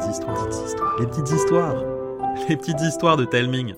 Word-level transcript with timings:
les 0.00 1.06
petites 1.06 1.30
histoires, 1.30 1.84
les 2.48 2.56
petites 2.56 2.80
histoires 2.80 3.16
de 3.16 3.24
Telming. 3.26 3.74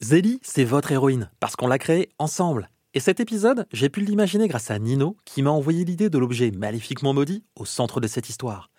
Zélie, 0.00 0.40
c'est 0.42 0.64
votre 0.64 0.92
héroïne, 0.92 1.30
parce 1.38 1.56
qu'on 1.56 1.66
l'a 1.66 1.78
créée 1.78 2.10
ensemble. 2.18 2.70
Et 2.94 3.00
cet 3.00 3.20
épisode, 3.20 3.66
j'ai 3.72 3.90
pu 3.90 4.00
l'imaginer 4.00 4.48
grâce 4.48 4.70
à 4.70 4.78
Nino, 4.78 5.16
qui 5.24 5.42
m'a 5.42 5.50
envoyé 5.50 5.84
l'idée 5.84 6.08
de 6.08 6.18
l'objet 6.18 6.50
maléfiquement 6.50 7.12
maudit 7.12 7.44
au 7.54 7.66
centre 7.66 8.00
de 8.00 8.06
cette 8.06 8.28
histoire. 8.28 8.70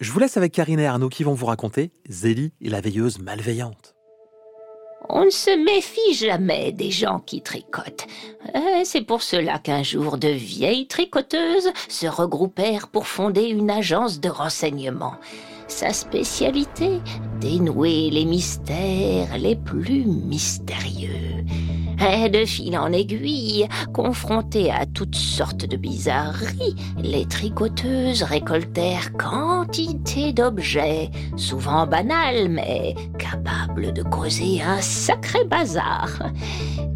Je 0.00 0.10
vous 0.10 0.18
laisse 0.18 0.38
avec 0.38 0.52
Karine 0.52 0.80
et 0.80 0.86
Arnaud 0.86 1.10
qui 1.10 1.22
vont 1.22 1.34
vous 1.34 1.46
raconter 1.46 1.92
Zélie 2.08 2.54
et 2.62 2.70
la 2.70 2.80
veilleuse 2.80 3.18
malveillante. 3.18 3.94
On 5.08 5.24
ne 5.24 5.30
se 5.30 5.50
méfie 5.64 6.14
jamais 6.14 6.72
des 6.72 6.90
gens 6.90 7.20
qui 7.20 7.40
tricotent. 7.42 8.06
Euh, 8.54 8.82
c'est 8.84 9.00
pour 9.00 9.22
cela 9.22 9.58
qu'un 9.58 9.82
jour 9.82 10.18
de 10.18 10.28
vieilles 10.28 10.86
tricoteuses 10.86 11.70
se 11.88 12.06
regroupèrent 12.06 12.88
pour 12.88 13.06
fonder 13.06 13.44
une 13.44 13.70
agence 13.70 14.20
de 14.20 14.28
renseignement. 14.28 15.14
Sa 15.70 15.92
spécialité, 15.92 17.00
dénouer 17.40 18.10
les 18.10 18.24
mystères 18.24 19.38
les 19.38 19.54
plus 19.54 20.04
mystérieux. 20.04 21.44
Et 22.00 22.28
de 22.28 22.44
fil 22.44 22.76
en 22.76 22.92
aiguille, 22.92 23.68
confrontées 23.94 24.70
à 24.70 24.84
toutes 24.84 25.14
sortes 25.14 25.64
de 25.64 25.76
bizarreries, 25.76 26.74
les 26.98 27.24
tricoteuses 27.24 28.24
récoltèrent 28.24 29.12
quantité 29.12 30.32
d'objets, 30.32 31.08
souvent 31.36 31.86
banals, 31.86 32.48
mais 32.48 32.94
capables 33.18 33.92
de 33.92 34.02
causer 34.02 34.60
un 34.60 34.80
sacré 34.80 35.44
bazar. 35.44 36.10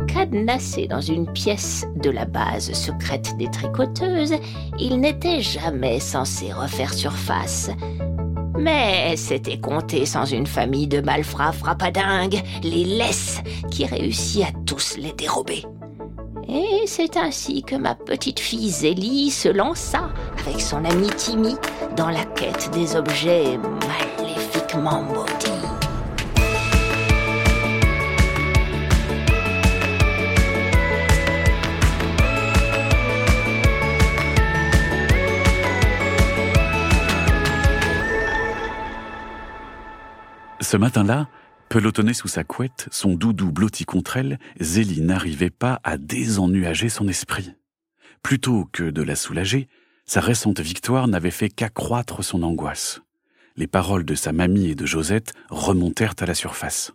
Cadenassés 0.09 0.89
dans 0.89 1.01
une 1.01 1.31
pièce 1.33 1.87
de 2.03 2.11
la 2.11 2.25
base 2.25 2.73
secrète 2.73 3.37
des 3.39 3.51
tricoteuses, 3.51 4.35
ils 4.79 5.01
n'étaient 5.01 5.43
jamais 5.43 6.01
censés 6.01 6.53
refaire 6.53 6.93
surface. 6.93 7.71
Mais 8.59 9.17
c'était 9.17 9.59
compté 9.59 10.07
sans 10.07 10.25
une 10.25 10.47
famille 10.47 10.87
de 10.87 11.01
malfrats 11.01 11.53
frappadingues, 11.53 12.43
les 12.63 12.85
laisses, 12.85 13.43
qui 13.71 13.85
réussit 13.85 14.45
à 14.45 14.53
tous 14.65 14.97
les 14.97 15.13
dérober. 15.13 15.65
Et 16.49 16.87
c'est 16.87 17.17
ainsi 17.17 17.63
que 17.63 17.75
ma 17.75 17.95
petite 17.95 18.39
fille 18.39 18.71
Zélie 18.71 19.31
se 19.31 19.49
lança, 19.49 20.11
avec 20.47 20.61
son 20.61 20.85
ami 20.85 21.09
Timmy, 21.17 21.57
dans 21.97 22.11
la 22.11 22.25
quête 22.25 22.71
des 22.73 22.97
objets 22.97 23.59
maléfiquement 23.59 25.03
maudits. 25.03 25.34
Ce 40.65 40.79
matin-là, 40.79 41.29
pelotonnée 41.69 42.15
sous 42.15 42.27
sa 42.27 42.43
couette, 42.43 42.89
son 42.91 43.17
doudou 43.17 43.53
blotti 43.53 43.85
contre 43.85 44.17
elle, 44.17 44.39
Zélie 44.61 45.03
n'arrivait 45.03 45.51
pas 45.51 45.79
à 45.85 45.99
désennuager 45.99 46.89
son 46.89 47.07
esprit. 47.07 47.53
Plutôt 48.23 48.67
que 48.73 48.85
de 48.85 49.03
la 49.03 49.15
soulager, 49.15 49.69
sa 50.07 50.23
récente 50.23 50.61
victoire 50.61 51.07
n'avait 51.07 51.31
fait 51.31 51.51
qu'accroître 51.51 52.25
son 52.25 52.43
angoisse. 52.43 53.03
Les 53.57 53.67
paroles 53.67 54.07
de 54.07 54.15
sa 54.15 54.33
mamie 54.33 54.71
et 54.71 54.75
de 54.75 54.87
Josette 54.87 55.35
remontèrent 55.51 56.15
à 56.19 56.25
la 56.25 56.35
surface. 56.35 56.95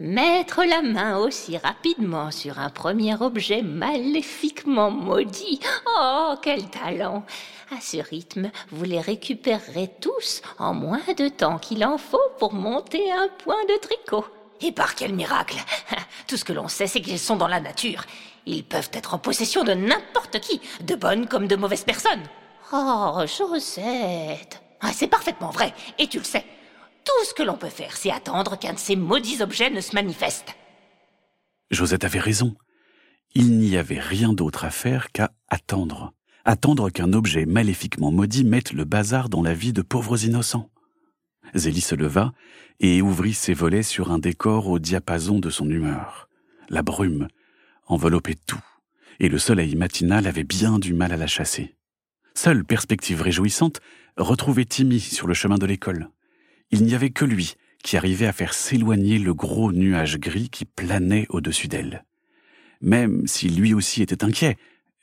Mettre 0.00 0.62
la 0.62 0.80
main 0.80 1.18
aussi 1.18 1.58
rapidement 1.58 2.30
sur 2.30 2.60
un 2.60 2.70
premier 2.70 3.20
objet 3.20 3.62
maléfiquement 3.62 4.92
maudit. 4.92 5.58
Oh, 5.98 6.34
quel 6.40 6.70
talent 6.70 7.24
À 7.76 7.80
ce 7.80 7.96
rythme, 7.96 8.52
vous 8.70 8.84
les 8.84 9.00
récupérerez 9.00 9.90
tous 10.00 10.40
en 10.60 10.72
moins 10.72 11.02
de 11.16 11.28
temps 11.28 11.58
qu'il 11.58 11.84
en 11.84 11.98
faut 11.98 12.16
pour 12.38 12.54
monter 12.54 13.10
un 13.10 13.26
point 13.42 13.64
de 13.68 13.76
tricot. 13.80 14.24
Et 14.60 14.70
par 14.70 14.94
quel 14.94 15.14
miracle 15.14 15.58
Tout 16.28 16.36
ce 16.36 16.44
que 16.44 16.52
l'on 16.52 16.68
sait, 16.68 16.86
c'est 16.86 17.00
qu'ils 17.00 17.18
sont 17.18 17.36
dans 17.36 17.48
la 17.48 17.60
nature. 17.60 18.04
Ils 18.46 18.62
peuvent 18.62 18.90
être 18.92 19.14
en 19.14 19.18
possession 19.18 19.64
de 19.64 19.72
n'importe 19.72 20.38
qui, 20.38 20.60
de 20.80 20.94
bonnes 20.94 21.26
comme 21.26 21.48
de 21.48 21.56
mauvaises 21.56 21.82
personnes. 21.82 22.22
Oh, 22.72 23.18
Josette 23.26 24.62
ah, 24.80 24.92
C'est 24.92 25.08
parfaitement 25.08 25.50
vrai, 25.50 25.74
et 25.98 26.06
tu 26.06 26.18
le 26.18 26.24
sais. 26.24 26.44
Tout 27.08 27.24
ce 27.24 27.32
que 27.32 27.42
l'on 27.42 27.56
peut 27.56 27.70
faire, 27.70 27.96
c'est 27.96 28.10
attendre 28.10 28.58
qu'un 28.58 28.74
de 28.74 28.78
ces 28.78 28.94
maudits 28.94 29.40
objets 29.40 29.70
ne 29.70 29.80
se 29.80 29.94
manifeste. 29.94 30.54
Josette 31.70 32.04
avait 32.04 32.18
raison. 32.18 32.54
Il 33.34 33.58
n'y 33.58 33.78
avait 33.78 33.98
rien 33.98 34.34
d'autre 34.34 34.66
à 34.66 34.70
faire 34.70 35.10
qu'à 35.10 35.32
attendre. 35.48 36.12
Attendre 36.44 36.90
qu'un 36.90 37.14
objet 37.14 37.46
maléfiquement 37.46 38.10
maudit 38.10 38.44
mette 38.44 38.74
le 38.74 38.84
bazar 38.84 39.30
dans 39.30 39.42
la 39.42 39.54
vie 39.54 39.72
de 39.72 39.80
pauvres 39.80 40.22
innocents. 40.26 40.68
Zélie 41.54 41.80
se 41.80 41.94
leva 41.94 42.34
et 42.78 43.00
ouvrit 43.00 43.32
ses 43.32 43.54
volets 43.54 43.82
sur 43.82 44.12
un 44.12 44.18
décor 44.18 44.68
au 44.68 44.78
diapason 44.78 45.38
de 45.38 45.48
son 45.48 45.70
humeur. 45.70 46.28
La 46.68 46.82
brume 46.82 47.28
enveloppait 47.86 48.36
tout, 48.46 48.62
et 49.18 49.30
le 49.30 49.38
soleil 49.38 49.76
matinal 49.76 50.26
avait 50.26 50.44
bien 50.44 50.78
du 50.78 50.92
mal 50.92 51.12
à 51.12 51.16
la 51.16 51.26
chasser. 51.26 51.74
Seule 52.34 52.66
perspective 52.66 53.22
réjouissante, 53.22 53.80
retrouver 54.18 54.66
Timmy 54.66 55.00
sur 55.00 55.26
le 55.26 55.32
chemin 55.32 55.56
de 55.56 55.64
l'école 55.64 56.10
il 56.70 56.84
n'y 56.84 56.94
avait 56.94 57.10
que 57.10 57.24
lui 57.24 57.54
qui 57.82 57.96
arrivait 57.96 58.26
à 58.26 58.32
faire 58.32 58.54
s'éloigner 58.54 59.18
le 59.18 59.34
gros 59.34 59.72
nuage 59.72 60.18
gris 60.18 60.50
qui 60.50 60.64
planait 60.64 61.26
au-dessus 61.28 61.68
d'elle. 61.68 62.04
Même 62.80 63.26
si 63.26 63.48
lui 63.48 63.74
aussi 63.74 64.02
était 64.02 64.24
inquiet, 64.24 64.56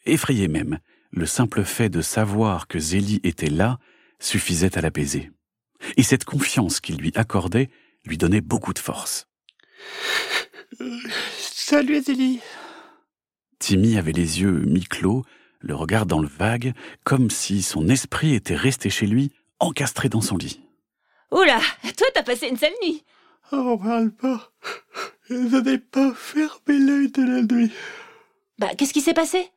effrayé 0.05 0.47
même, 0.47 0.79
le 1.11 1.25
simple 1.25 1.63
fait 1.63 1.89
de 1.89 2.01
savoir 2.01 2.67
que 2.67 2.79
Zélie 2.79 3.21
était 3.23 3.49
là 3.49 3.79
suffisait 4.19 4.77
à 4.77 4.81
l'apaiser. 4.81 5.31
Et 5.97 6.03
cette 6.03 6.25
confiance 6.25 6.79
qu'il 6.79 6.97
lui 6.97 7.11
accordait 7.15 7.69
lui 8.05 8.17
donnait 8.17 8.41
beaucoup 8.41 8.73
de 8.73 8.79
force. 8.79 9.27
Salut 11.37 12.01
Zélie 12.01 12.39
Timmy 13.59 13.97
avait 13.97 14.11
les 14.11 14.41
yeux 14.41 14.65
mi-clos, 14.65 15.23
le 15.59 15.75
regard 15.75 16.05
dans 16.05 16.21
le 16.21 16.27
vague, 16.27 16.73
comme 17.03 17.29
si 17.29 17.61
son 17.61 17.87
esprit 17.87 18.35
était 18.35 18.55
resté 18.55 18.89
chez 18.89 19.07
lui, 19.07 19.31
encastré 19.59 20.09
dans 20.09 20.21
son 20.21 20.37
lit. 20.37 20.64
Oula, 21.31 21.59
toi 21.97 22.07
t'as 22.13 22.23
passé 22.23 22.47
une 22.47 22.57
sale 22.57 22.73
nuit. 22.83 23.03
Oh, 23.51 23.77
parle 23.77 24.11
pas. 24.11 24.51
Je 25.29 25.57
n'ai 25.57 25.77
pas 25.77 26.13
fermé 26.13 26.77
l'œil 26.79 27.11
de 27.11 27.23
la 27.23 27.41
nuit. 27.41 27.71
Bah, 28.57 28.73
qu'est-ce 28.75 28.93
qui 28.93 29.01
s'est 29.01 29.13
passé? 29.13 29.51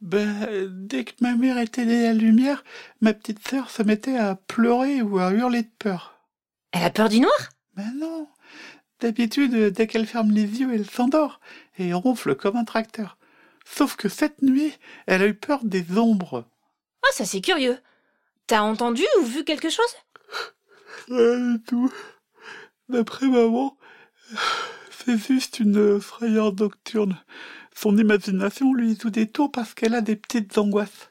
Ben, 0.00 0.66
dès 0.68 1.04
que 1.04 1.12
ma 1.20 1.36
mère 1.36 1.58
éteignait 1.58 2.02
la 2.02 2.12
lumière, 2.12 2.64
ma 3.00 3.14
petite 3.14 3.46
sœur 3.46 3.70
se 3.70 3.82
mettait 3.82 4.16
à 4.16 4.34
pleurer 4.34 5.00
ou 5.00 5.18
à 5.18 5.30
hurler 5.30 5.62
de 5.62 5.70
peur. 5.78 6.14
Elle 6.72 6.84
a 6.84 6.90
peur 6.90 7.08
du 7.08 7.20
noir? 7.20 7.50
Ben 7.74 7.92
non. 7.96 8.28
D'habitude, 9.00 9.54
dès 9.54 9.86
qu'elle 9.86 10.06
ferme 10.06 10.32
les 10.32 10.60
yeux, 10.60 10.74
elle 10.74 10.88
s'endort 10.88 11.40
et 11.78 11.92
ronfle 11.92 12.34
comme 12.34 12.56
un 12.56 12.64
tracteur. 12.64 13.16
Sauf 13.64 13.96
que 13.96 14.08
cette 14.08 14.42
nuit, 14.42 14.72
elle 15.06 15.22
a 15.22 15.26
eu 15.26 15.34
peur 15.34 15.60
des 15.62 15.84
ombres. 15.96 16.44
Ah, 17.04 17.12
ça 17.12 17.24
c'est 17.24 17.40
curieux. 17.40 17.78
T'as 18.46 18.62
entendu 18.62 19.04
ou 19.20 19.24
vu 19.24 19.44
quelque 19.44 19.70
chose? 19.70 19.94
Tout. 21.06 21.92
D'après 22.88 23.26
maman, 23.26 23.76
c'est 24.90 25.18
juste 25.18 25.60
une 25.60 26.00
frayeur 26.00 26.54
nocturne. 26.54 27.16
Son 27.74 27.96
imagination 27.96 28.74
lui 28.74 28.96
joue 29.00 29.10
des 29.10 29.28
tours 29.28 29.50
parce 29.50 29.74
qu'elle 29.74 29.94
a 29.94 30.00
des 30.00 30.16
petites 30.16 30.56
angoisses. 30.58 31.10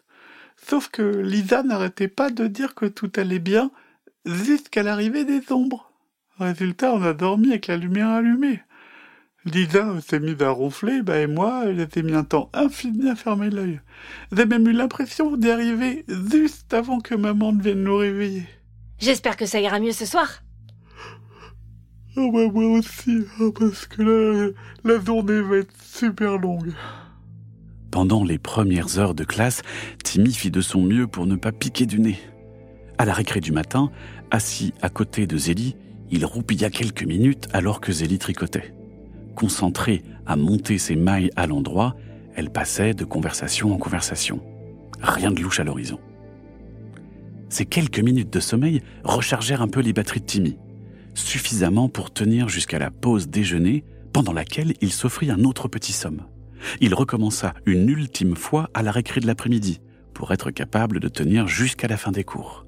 Sauf 0.67 0.89
que 0.89 1.01
Lisa 1.01 1.63
n'arrêtait 1.63 2.07
pas 2.07 2.29
de 2.29 2.47
dire 2.47 2.75
que 2.75 2.85
tout 2.85 3.11
allait 3.15 3.39
bien 3.39 3.71
jusqu'à 4.25 4.83
l'arrivée 4.83 5.25
des 5.25 5.51
ombres. 5.51 5.91
Résultat, 6.37 6.93
on 6.93 7.01
a 7.01 7.13
dormi 7.13 7.49
avec 7.49 7.67
la 7.67 7.77
lumière 7.77 8.09
allumée. 8.09 8.61
Lisa 9.45 9.99
s'est 10.01 10.19
mise 10.19 10.41
à 10.41 10.51
ronfler, 10.51 11.01
bah 11.01 11.19
et 11.19 11.25
moi, 11.25 11.63
j'ai 11.73 12.03
mis 12.03 12.13
un 12.13 12.23
temps 12.23 12.51
infini 12.53 13.09
à 13.09 13.15
fermer 13.15 13.49
l'œil. 13.49 13.81
J'ai 14.31 14.45
même 14.45 14.67
eu 14.67 14.71
l'impression 14.71 15.35
d'y 15.35 15.49
arriver 15.49 16.05
juste 16.07 16.71
avant 16.73 16.99
que 16.99 17.15
maman 17.15 17.51
ne 17.51 17.61
vienne 17.61 17.83
nous 17.83 17.97
réveiller. 17.97 18.47
J'espère 19.01 19.35
que 19.35 19.47
ça 19.47 19.59
ira 19.59 19.79
mieux 19.79 19.91
ce 19.91 20.05
soir. 20.05 20.43
Oh 22.15 22.31
bah 22.31 22.47
moi 22.53 22.77
aussi, 22.77 23.25
hein, 23.39 23.49
parce 23.57 23.87
que 23.87 24.03
là, 24.03 24.49
la 24.83 25.03
journée 25.03 25.41
va 25.41 25.57
être 25.57 25.73
super 25.81 26.37
longue. 26.37 26.73
Pendant 27.89 28.23
les 28.23 28.37
premières 28.37 28.99
heures 28.99 29.15
de 29.15 29.23
classe, 29.23 29.63
Timmy 30.03 30.31
fit 30.33 30.51
de 30.51 30.61
son 30.61 30.83
mieux 30.83 31.07
pour 31.07 31.25
ne 31.25 31.35
pas 31.35 31.51
piquer 31.51 31.85
du 31.85 31.99
nez. 31.99 32.19
À 32.99 33.05
la 33.05 33.13
récré 33.13 33.39
du 33.39 33.51
matin, 33.51 33.91
assis 34.29 34.73
à 34.81 34.89
côté 34.89 35.25
de 35.25 35.37
Zélie, 35.37 35.75
il 36.11 36.23
roupilla 36.23 36.69
quelques 36.69 37.03
minutes 37.03 37.47
alors 37.53 37.81
que 37.81 37.91
Zélie 37.91 38.19
tricotait. 38.19 38.75
Concentrée 39.35 40.03
à 40.27 40.35
monter 40.35 40.77
ses 40.77 40.95
mailles 40.95 41.31
à 41.35 41.47
l'endroit, 41.47 41.95
elle 42.35 42.51
passait 42.51 42.93
de 42.93 43.03
conversation 43.03 43.73
en 43.73 43.77
conversation. 43.77 44.41
Rien 45.01 45.31
de 45.31 45.41
louche 45.41 45.59
à 45.59 45.63
l'horizon. 45.63 45.99
Ces 47.51 47.65
quelques 47.65 47.99
minutes 47.99 48.31
de 48.31 48.39
sommeil 48.39 48.81
rechargèrent 49.03 49.61
un 49.61 49.67
peu 49.67 49.81
les 49.81 49.91
batteries 49.91 50.21
de 50.21 50.25
Timmy, 50.25 50.57
suffisamment 51.13 51.89
pour 51.89 52.13
tenir 52.13 52.47
jusqu'à 52.47 52.79
la 52.79 52.91
pause 52.91 53.27
déjeuner, 53.27 53.83
pendant 54.13 54.31
laquelle 54.31 54.73
il 54.79 54.93
s'offrit 54.93 55.29
un 55.29 55.43
autre 55.43 55.67
petit 55.67 55.91
somme. 55.91 56.21
Il 56.79 56.93
recommença 56.93 57.53
une 57.65 57.89
ultime 57.89 58.37
fois 58.37 58.69
à 58.73 58.83
la 58.83 58.91
récré 58.91 59.19
de 59.19 59.27
l'après-midi, 59.27 59.81
pour 60.13 60.31
être 60.31 60.49
capable 60.49 61.01
de 61.01 61.09
tenir 61.09 61.45
jusqu'à 61.49 61.89
la 61.89 61.97
fin 61.97 62.13
des 62.13 62.23
cours. 62.23 62.65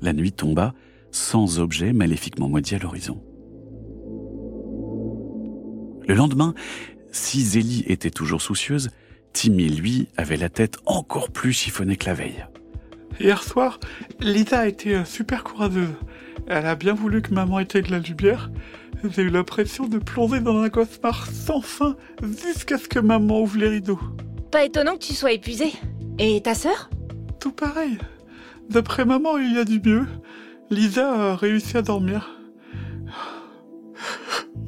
La 0.00 0.12
nuit 0.12 0.32
tomba 0.32 0.74
sans 1.10 1.58
objet 1.58 1.92
maléfiquement 1.92 2.48
maudit 2.48 2.76
à 2.76 2.78
l'horizon. 2.78 3.20
Le 6.06 6.14
lendemain, 6.14 6.54
si 7.10 7.42
Zélie 7.42 7.84
était 7.88 8.10
toujours 8.10 8.42
soucieuse, 8.42 8.90
Timmy, 9.32 9.68
lui, 9.68 10.06
avait 10.16 10.36
la 10.36 10.48
tête 10.48 10.76
encore 10.86 11.30
plus 11.32 11.52
chiffonnée 11.52 11.96
que 11.96 12.06
la 12.06 12.14
veille. 12.14 12.46
Hier 13.20 13.42
soir, 13.42 13.78
Lisa 14.20 14.60
a 14.60 14.66
été 14.66 15.04
super 15.04 15.44
courageuse. 15.44 15.94
Elle 16.46 16.66
a 16.66 16.74
bien 16.74 16.94
voulu 16.94 17.22
que 17.22 17.32
maman 17.32 17.60
éteigne 17.60 17.90
la 17.90 17.98
lumière. 17.98 18.50
J'ai 19.04 19.22
eu 19.22 19.30
l'impression 19.30 19.86
de 19.86 19.98
plonger 19.98 20.40
dans 20.40 20.60
un 20.60 20.68
cauchemar 20.68 21.26
sans 21.26 21.60
fin 21.60 21.96
jusqu'à 22.22 22.78
ce 22.78 22.88
que 22.88 22.98
maman 22.98 23.42
ouvre 23.42 23.58
les 23.58 23.68
rideaux. 23.68 24.00
Pas 24.50 24.64
étonnant 24.64 24.94
que 24.94 25.04
tu 25.04 25.14
sois 25.14 25.32
épuisé. 25.32 25.72
Et 26.18 26.40
ta 26.42 26.54
sœur? 26.54 26.90
Tout 27.40 27.52
pareil. 27.52 27.98
D'après 28.70 29.04
maman, 29.04 29.38
il 29.38 29.54
y 29.54 29.58
a 29.58 29.64
du 29.64 29.80
mieux. 29.80 30.06
Lisa 30.70 31.32
a 31.32 31.36
réussi 31.36 31.76
à 31.76 31.82
dormir. 31.82 32.38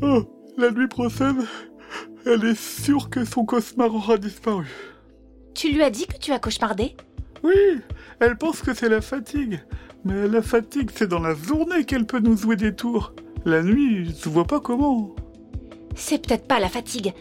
Oh, 0.03 0.25
la 0.59 0.71
nuit 0.71 0.89
prochaine, 0.89 1.45
elle 2.27 2.45
est 2.45 2.59
sûre 2.59 3.11
que 3.11 3.25
son 3.25 3.45
cauchemar 3.45 3.95
aura 3.95 4.17
disparu. 4.17 4.67
Tu 5.55 5.73
lui 5.73 5.83
as 5.83 5.91
dit 5.91 6.07
que 6.07 6.19
tu 6.19 6.33
as 6.33 6.39
cauchemardé? 6.39 6.97
Oui, 7.45 7.81
elle 8.21 8.37
pense 8.39 8.63
que 8.63 8.73
c'est 8.73 8.89
la 8.89 9.03
fatigue. 9.03 9.61
Mais 10.05 10.27
la 10.27 10.41
fatigue, 10.41 10.91
c'est 10.95 11.09
dans 11.09 11.21
la 11.21 11.35
journée 11.35 11.85
qu'elle 11.85 12.07
peut 12.07 12.19
nous 12.19 12.37
jouer 12.37 12.57
des 12.57 12.75
tours. 12.75 13.13
La 13.45 13.63
nuit, 13.63 14.15
je 14.23 14.29
vois 14.31 14.47
pas 14.47 14.61
comment. 14.61 15.15
C'est 15.95 16.27
peut-être 16.27 16.49
pas 16.49 16.59
la 16.59 16.71
fatigue. 16.71 17.13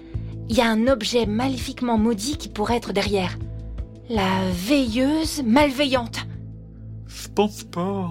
Il 0.50 0.56
y 0.56 0.62
a 0.62 0.70
un 0.70 0.88
objet 0.88 1.26
maléfiquement 1.26 1.98
maudit 1.98 2.38
qui 2.38 2.48
pourrait 2.48 2.78
être 2.78 2.94
derrière. 2.94 3.38
La 4.10 4.50
veilleuse 4.52 5.44
malveillante. 5.44 6.26
Je 7.08 7.28
pense 7.28 7.64
pas. 7.64 8.10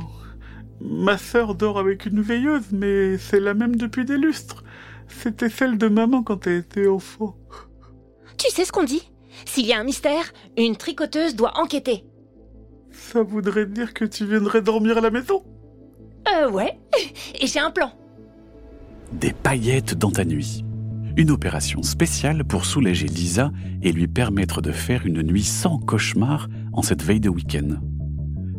Ma 0.80 1.16
sœur 1.16 1.54
dort 1.54 1.78
avec 1.78 2.06
une 2.06 2.20
veilleuse, 2.20 2.72
mais 2.72 3.16
c'est 3.16 3.40
la 3.40 3.54
même 3.54 3.76
depuis 3.76 4.04
des 4.04 4.18
lustres. 4.18 4.64
C'était 5.08 5.48
celle 5.48 5.78
de 5.78 5.88
maman 5.88 6.22
quand 6.22 6.46
elle 6.46 6.58
était 6.58 6.88
enfant. 6.88 7.36
Tu 8.36 8.50
sais 8.50 8.64
ce 8.64 8.72
qu'on 8.72 8.84
dit? 8.84 9.11
S'il 9.46 9.66
y 9.66 9.72
a 9.72 9.78
un 9.78 9.84
mystère, 9.84 10.32
une 10.56 10.76
tricoteuse 10.76 11.36
doit 11.36 11.58
enquêter. 11.58 12.04
Ça 12.90 13.22
voudrait 13.22 13.66
dire 13.66 13.94
que 13.94 14.04
tu 14.04 14.26
viendrais 14.26 14.62
dormir 14.62 14.98
à 14.98 15.00
la 15.00 15.10
maison 15.10 15.42
Euh 16.28 16.50
ouais. 16.50 16.78
Et 17.40 17.46
j'ai 17.46 17.60
un 17.60 17.70
plan. 17.70 17.92
Des 19.12 19.32
paillettes 19.32 19.94
dans 19.94 20.10
ta 20.10 20.24
nuit. 20.24 20.64
Une 21.16 21.30
opération 21.30 21.82
spéciale 21.82 22.44
pour 22.44 22.64
soulager 22.64 23.06
Lisa 23.06 23.52
et 23.82 23.92
lui 23.92 24.08
permettre 24.08 24.62
de 24.62 24.72
faire 24.72 25.04
une 25.04 25.22
nuit 25.22 25.44
sans 25.44 25.78
cauchemar 25.78 26.48
en 26.72 26.82
cette 26.82 27.02
veille 27.02 27.20
de 27.20 27.28
week-end. 27.28 27.80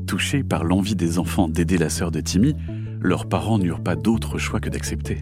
Touchés 0.06 0.44
par 0.44 0.63
l'envie 0.63 0.95
des 0.95 1.18
enfants 1.18 1.47
d'aider 1.47 1.77
la 1.79 1.89
sœur 1.89 2.12
de 2.12 2.21
Timmy, 2.21 2.56
leurs 3.01 3.27
parents 3.27 3.57
n'eurent 3.57 3.81
pas 3.81 3.95
d'autre 3.95 4.38
choix 4.38 4.59
que 4.59 4.69
d'accepter. 4.69 5.21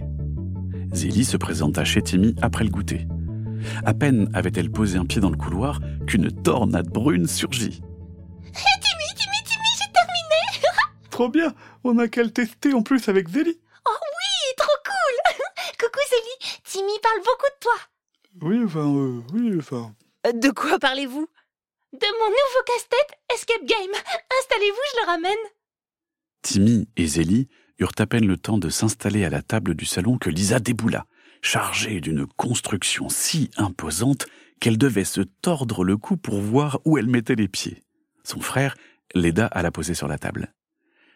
Zélie 0.91 1.23
se 1.23 1.37
présenta 1.37 1.85
chez 1.85 2.01
Timmy 2.01 2.35
après 2.41 2.65
le 2.65 2.69
goûter. 2.69 3.07
À 3.85 3.93
peine 3.93 4.29
avait-elle 4.33 4.71
posé 4.71 4.97
un 4.97 5.05
pied 5.05 5.21
dans 5.21 5.29
le 5.29 5.37
couloir 5.37 5.79
qu'une 6.07 6.31
tornade 6.31 6.87
brune 6.89 7.27
surgit. 7.27 7.81
Timmy, 8.53 9.07
Timmy, 9.15 9.43
Timmy, 9.45 9.69
j'ai 9.79 9.91
terminé 9.93 10.67
Trop 11.09 11.29
bien 11.29 11.53
On 11.83 11.97
a 11.99 12.07
qu'à 12.07 12.23
le 12.23 12.31
tester 12.31 12.73
en 12.73 12.81
plus 12.83 13.07
avec 13.09 13.27
Zélie. 13.29 13.59
Oh 13.87 13.91
oui, 13.91 14.53
trop 14.57 14.77
cool 14.85 15.43
Coucou 15.79 15.99
Zélie, 16.09 16.59
Timmy 16.63 16.99
parle 17.01 17.19
beaucoup 17.19 17.51
de 17.55 17.59
toi. 17.61 17.73
Oui, 18.41 18.61
enfin, 18.65 18.87
euh, 18.95 19.21
oui, 19.33 19.55
enfin... 19.57 19.93
Euh, 20.27 20.31
De 20.33 20.49
quoi 20.51 20.79
parlez-vous? 20.79 21.27
De 21.93 22.07
mon 22.19 22.29
nouveau 22.29 22.63
casse-tête 22.65 23.19
Escape 23.35 23.65
Game. 23.65 23.91
Installez-vous, 24.39 24.81
je 24.93 25.01
le 25.01 25.05
ramène. 25.07 25.45
Timmy 26.41 26.87
et 26.97 27.05
Zélie 27.07 27.49
eurent 27.79 27.91
à 27.99 28.05
peine 28.05 28.25
le 28.25 28.37
temps 28.37 28.57
de 28.57 28.69
s'installer 28.69 29.25
à 29.25 29.29
la 29.29 29.41
table 29.41 29.75
du 29.75 29.85
salon 29.85 30.17
que 30.17 30.29
Lisa 30.29 30.59
déboula, 30.59 31.05
chargée 31.41 32.01
d'une 32.01 32.25
construction 32.25 33.09
si 33.09 33.49
imposante 33.57 34.27
qu'elle 34.59 34.77
devait 34.77 35.05
se 35.05 35.21
tordre 35.21 35.83
le 35.83 35.97
cou 35.97 36.17
pour 36.17 36.39
voir 36.39 36.79
où 36.85 36.97
elle 36.97 37.07
mettait 37.07 37.35
les 37.35 37.47
pieds. 37.47 37.83
Son 38.23 38.39
frère 38.39 38.75
l'aida 39.13 39.47
à 39.47 39.61
la 39.61 39.71
poser 39.71 39.93
sur 39.93 40.07
la 40.07 40.17
table. 40.17 40.53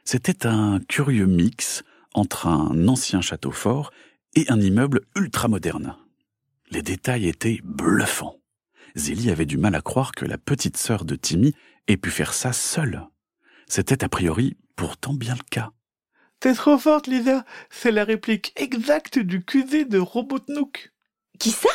C'était 0.03 0.45
un 0.45 0.79
curieux 0.87 1.27
mix 1.27 1.83
entre 2.13 2.47
un 2.47 2.87
ancien 2.87 3.21
château 3.21 3.51
fort 3.51 3.91
et 4.35 4.45
un 4.49 4.59
immeuble 4.59 5.01
ultramoderne. 5.15 5.95
Les 6.71 6.81
détails 6.81 7.27
étaient 7.27 7.59
bluffants. 7.63 8.37
Zélie 8.95 9.29
avait 9.29 9.45
du 9.45 9.57
mal 9.57 9.75
à 9.75 9.81
croire 9.81 10.13
que 10.13 10.25
la 10.25 10.37
petite 10.37 10.77
sœur 10.77 11.05
de 11.05 11.15
Timmy 11.15 11.53
ait 11.87 11.97
pu 11.97 12.09
faire 12.09 12.33
ça 12.33 12.53
seule. 12.53 13.03
C'était 13.67 14.03
a 14.03 14.09
priori 14.09 14.57
pourtant 14.75 15.13
bien 15.13 15.35
le 15.35 15.43
cas. 15.49 15.71
T'es 16.39 16.53
trop 16.53 16.77
forte, 16.77 17.07
Lisa. 17.07 17.43
C'est 17.69 17.91
la 17.91 18.03
réplique 18.03 18.53
exacte 18.55 19.19
du 19.19 19.43
QZ 19.43 19.87
de 19.87 19.99
Robotnook. 19.99 20.91
Qui 21.39 21.51
ça? 21.51 21.69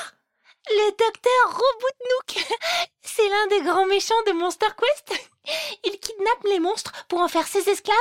Le 0.69 0.91
docteur 0.91 1.47
Robotnook 1.47 2.47
C'est 3.03 3.29
l'un 3.29 3.47
des 3.59 3.65
grands 3.65 3.87
méchants 3.87 4.23
de 4.27 4.33
Monster 4.33 4.67
Quest. 4.79 5.31
Il 5.85 5.99
kidnappe 5.99 6.45
les 6.45 6.61
monstres 6.61 6.93
pour 7.09 7.21
en 7.21 7.29
faire 7.29 7.47
ses 7.47 7.69
esclaves, 7.69 7.97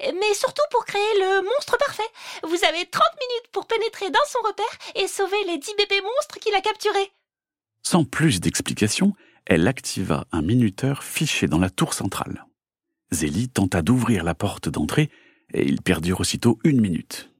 mais 0.00 0.34
surtout 0.34 0.62
pour 0.70 0.86
créer 0.86 1.18
le 1.18 1.42
monstre 1.42 1.76
parfait. 1.76 2.02
Vous 2.44 2.64
avez 2.64 2.86
30 2.86 3.02
minutes 3.20 3.50
pour 3.52 3.66
pénétrer 3.66 4.10
dans 4.10 4.20
son 4.28 4.38
repère 4.46 4.78
et 4.94 5.08
sauver 5.08 5.42
les 5.46 5.58
10 5.58 5.74
bébés 5.76 6.00
monstres 6.00 6.38
qu'il 6.38 6.54
a 6.54 6.60
capturés. 6.60 7.12
Sans 7.82 8.04
plus 8.04 8.40
d'explication, 8.40 9.12
elle 9.44 9.68
activa 9.68 10.24
un 10.32 10.40
minuteur 10.40 11.02
fiché 11.04 11.48
dans 11.48 11.58
la 11.58 11.68
tour 11.68 11.92
centrale. 11.92 12.46
Zélie 13.12 13.48
tenta 13.50 13.82
d'ouvrir 13.82 14.24
la 14.24 14.34
porte 14.34 14.68
d'entrée 14.68 15.10
et 15.54 15.66
ils 15.66 15.80
perdirent 15.80 16.20
aussitôt 16.20 16.58
une 16.64 16.80
minute. 16.80 17.30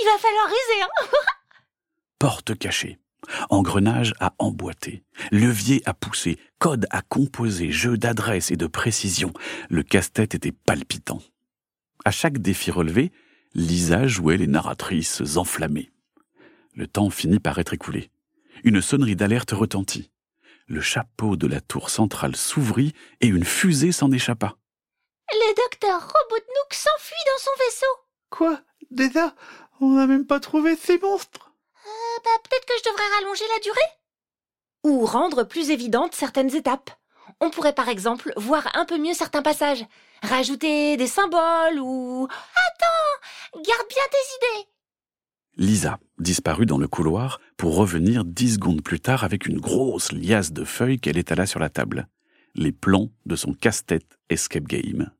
Il 0.00 0.04
va 0.04 0.18
falloir 0.18 0.46
ruser, 0.46 0.82
hein 0.82 1.06
Porte 2.18 2.58
cachée, 2.58 2.98
engrenage 3.48 4.12
à 4.20 4.34
emboîter, 4.38 5.04
levier 5.30 5.82
à 5.86 5.94
pousser, 5.94 6.36
code 6.58 6.86
à 6.90 7.02
composer, 7.02 7.70
jeu 7.70 7.96
d'adresse 7.96 8.50
et 8.50 8.56
de 8.56 8.66
précision. 8.66 9.32
Le 9.70 9.82
casse-tête 9.82 10.34
était 10.34 10.52
palpitant. 10.52 11.20
À 12.04 12.10
chaque 12.10 12.38
défi 12.38 12.70
relevé, 12.70 13.12
Lisa 13.54 14.06
jouait 14.06 14.36
les 14.36 14.46
narratrices 14.46 15.36
enflammées. 15.36 15.90
Le 16.74 16.86
temps 16.86 17.10
finit 17.10 17.40
par 17.40 17.58
être 17.58 17.74
écoulé. 17.74 18.10
Une 18.64 18.80
sonnerie 18.80 19.16
d'alerte 19.16 19.52
retentit. 19.52 20.10
Le 20.66 20.80
chapeau 20.80 21.36
de 21.36 21.46
la 21.46 21.60
tour 21.60 21.90
centrale 21.90 22.36
s'ouvrit 22.36 22.92
et 23.20 23.26
une 23.26 23.44
fusée 23.44 23.92
s'en 23.92 24.12
échappa. 24.12 24.56
Le 25.30 25.54
docteur 25.54 26.00
Robotnook 26.00 26.72
s'enfuit 26.72 27.14
dans 27.26 27.42
son 27.42 27.50
vaisseau. 27.64 27.86
Quoi? 28.30 28.60
Déjà? 28.90 29.34
On 29.80 29.90
n'a 29.90 30.06
même 30.06 30.26
pas 30.26 30.40
trouvé 30.40 30.76
ces 30.76 30.98
monstres 30.98 31.52
Euh, 31.86 32.18
bah, 32.24 32.30
peut-être 32.42 32.64
que 32.66 32.74
je 32.78 32.90
devrais 32.90 33.14
rallonger 33.16 33.44
la 33.54 33.60
durée 33.60 33.90
Ou 34.84 35.04
rendre 35.06 35.44
plus 35.44 35.70
évidentes 35.70 36.14
certaines 36.14 36.54
étapes. 36.54 36.90
On 37.40 37.50
pourrait 37.50 37.74
par 37.74 37.88
exemple 37.88 38.32
voir 38.36 38.68
un 38.74 38.84
peu 38.84 38.98
mieux 38.98 39.14
certains 39.14 39.42
passages, 39.42 39.84
rajouter 40.22 40.96
des 40.96 41.06
symboles 41.06 41.78
ou... 41.78 42.26
Attends 42.30 43.62
Garde 43.62 43.88
bien 43.88 44.02
tes 44.10 44.58
idées 44.60 44.68
Lisa 45.56 45.98
disparut 46.18 46.66
dans 46.66 46.78
le 46.78 46.88
couloir 46.88 47.40
pour 47.56 47.76
revenir 47.76 48.24
dix 48.24 48.54
secondes 48.54 48.82
plus 48.82 49.00
tard 49.00 49.24
avec 49.24 49.46
une 49.46 49.60
grosse 49.60 50.12
liasse 50.12 50.52
de 50.52 50.64
feuilles 50.64 51.00
qu'elle 51.00 51.18
étala 51.18 51.46
sur 51.46 51.60
la 51.60 51.68
table. 51.68 52.08
Les 52.54 52.72
plans 52.72 53.10
de 53.26 53.36
son 53.36 53.52
casse-tête 53.52 54.18
Escape 54.30 54.64
Game. 54.64 55.10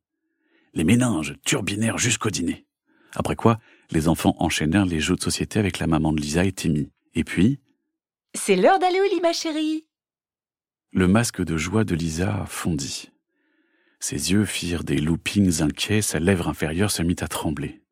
Les 0.75 0.85
méninges 0.85 1.35
turbinèrent 1.45 1.99
jusqu'au 1.99 2.31
dîner. 2.31 2.67
Après 3.15 3.37
quoi, 3.37 3.59
les 3.91 4.09
enfants 4.09 4.37
enchaînèrent 4.39 4.87
les 4.87 5.01
jeux 5.01 5.17
de 5.17 5.23
société 5.23 5.59
avec 5.59 5.79
la 5.79 5.87
maman 5.87 6.13
de 6.13 6.21
Lisa 6.21 6.45
et 6.45 6.53
Timmy. 6.53 6.91
Et 7.15 7.25
puis, 7.25 7.61
C'est 8.35 8.57
l'heure 8.57 8.79
d'aller 8.79 9.01
au 9.01 9.15
lit, 9.15 9.21
ma 9.21 9.33
chérie 9.33 9.89
le 10.93 11.07
masque 11.07 11.43
de 11.43 11.57
joie 11.57 11.85
de 11.85 11.95
Lisa 11.95 12.45
fondit. 12.47 13.11
Ses 14.01 14.33
yeux 14.33 14.45
firent 14.45 14.85
des 14.85 14.99
loopings 14.99 15.61
inquiets, 15.63 16.03
sa 16.03 16.19
lèvre 16.19 16.49
inférieure 16.49 16.91
se 16.91 17.03
mit 17.03 17.17
à 17.21 17.29
trembler. 17.29 17.83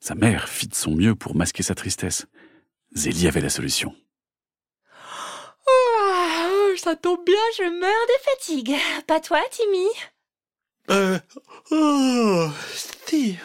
Sa 0.00 0.14
mère 0.14 0.48
fit 0.48 0.66
de 0.66 0.74
son 0.74 0.94
mieux 0.94 1.14
pour 1.14 1.36
masquer 1.36 1.62
sa 1.62 1.74
tristesse. 1.74 2.26
Zélie 2.94 3.28
avait 3.28 3.40
la 3.40 3.50
solution. 3.50 3.94
Oh, 5.68 6.72
Ça 6.76 6.96
tombe 6.96 7.24
bien, 7.24 7.34
je 7.58 7.62
meurs 7.62 7.90
de 7.90 8.24
fatigue. 8.30 8.74
Pas 9.06 9.20
toi, 9.20 9.40
Timmy 9.50 9.88
Euh... 10.90 11.18
Oh... 11.70 12.48
Si... 13.06 13.36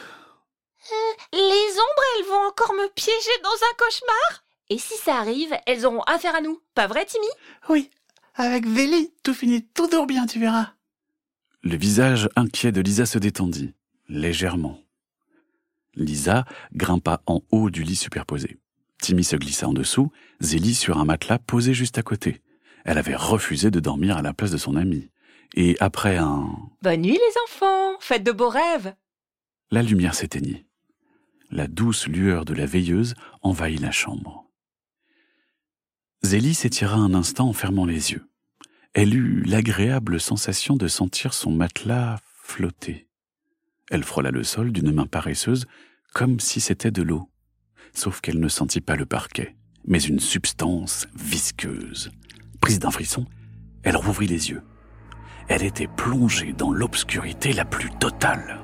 Les 1.33 1.71
ombres, 1.71 2.03
elles 2.17 2.25
vont 2.25 2.48
encore 2.48 2.74
me 2.74 2.89
piéger 2.93 3.41
dans 3.43 3.50
un 3.50 3.75
cauchemar? 3.77 4.43
Et 4.69 4.77
si 4.77 4.95
ça 4.98 5.15
arrive, 5.15 5.53
elles 5.65 5.86
auront 5.86 6.01
affaire 6.01 6.36
à 6.36 6.41
nous. 6.41 6.62
Pas 6.75 6.88
vrai, 6.88 7.05
Timmy? 7.05 7.27
Oui, 7.69 7.89
avec 8.36 8.65
Zélie, 8.65 9.13
tout 9.24 9.33
finit 9.33 9.65
toujours 9.65 10.07
bien, 10.07 10.25
tu 10.25 10.39
verras. 10.39 10.74
Le 11.63 11.75
visage 11.75 12.29
inquiet 12.36 12.71
de 12.71 12.81
Lisa 12.81 13.05
se 13.05 13.19
détendit, 13.19 13.74
légèrement. 14.10 14.81
Lisa 15.95 16.45
grimpa 16.74 17.21
en 17.25 17.41
haut 17.51 17.69
du 17.69 17.83
lit 17.83 17.95
superposé. 17.95 18.57
Timmy 19.01 19.24
se 19.24 19.36
glissa 19.36 19.67
en 19.67 19.74
dessous, 19.74 20.12
Zélie 20.39 20.75
sur 20.75 20.98
un 20.98 21.05
matelas 21.05 21.39
posé 21.39 21.74
juste 21.74 21.98
à 21.98 22.03
côté. 22.03 22.41
Elle 22.86 22.98
avait 22.98 23.15
refusé 23.15 23.71
de 23.71 23.79
dormir 23.79 24.17
à 24.17 24.21
la 24.21 24.33
place 24.33 24.51
de 24.51 24.57
son 24.57 24.75
amie. 24.75 25.10
Et 25.55 25.75
après 25.79 26.17
un 26.17 26.50
Bonne 26.81 27.01
nuit 27.01 27.12
les 27.12 27.41
enfants, 27.46 27.98
faites 28.00 28.24
de 28.24 28.31
beaux 28.31 28.50
rêves. 28.50 28.96
la 29.70 29.84
lumière 29.84 30.15
s'éteignit. 30.15 30.65
La 31.50 31.67
douce 31.67 32.08
lueur 32.08 32.46
de 32.46 32.53
la 32.53 32.65
veilleuse 32.65 33.13
envahit 33.41 33.79
la 33.79 33.91
chambre. 33.91 34.50
Zélie 36.24 36.53
s'étira 36.53 36.96
un 36.96 37.13
instant 37.13 37.50
en 37.50 37.53
fermant 37.53 37.86
les 37.86 38.12
yeux. 38.12 38.25
Elle 38.93 39.15
eut 39.15 39.43
l'agréable 39.43 40.20
sensation 40.20 40.75
de 40.75 40.88
sentir 40.88 41.34
son 41.34 41.51
matelas 41.51 42.20
flotter. 42.43 43.08
Elle 43.89 44.03
frôla 44.03 44.31
le 44.31 44.43
sol 44.43 44.72
d'une 44.72 44.91
main 44.93 45.08
paresseuse 45.08 45.65
comme 46.13 46.39
si 46.39 46.62
c'était 46.62 46.91
de 46.91 47.01
l'eau. 47.01 47.29
Sauf 47.93 48.22
qu'elle 48.22 48.39
ne 48.39 48.48
sentit 48.48 48.81
pas 48.81 48.96
le 48.96 49.05
parquet, 49.05 49.55
mais 49.86 50.00
une 50.00 50.20
substance 50.20 51.08
visqueuse. 51.15 52.12
Prise 52.62 52.79
d'un 52.79 52.91
frisson, 52.91 53.25
elle 53.84 53.98
rouvrit 53.98 54.27
les 54.27 54.50
yeux. 54.50 54.62
Elle 55.53 55.63
était 55.63 55.88
plongée 55.88 56.53
dans 56.58 56.72
l'obscurité 56.72 57.51
la 57.51 57.65
plus 57.65 57.89
totale. 58.00 58.60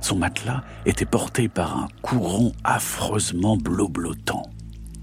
Son 0.00 0.14
matelas 0.14 0.62
était 0.86 1.04
porté 1.04 1.48
par 1.48 1.76
un 1.76 1.88
courant 2.00 2.52
affreusement 2.62 3.56
bleu-blottant. 3.56 4.48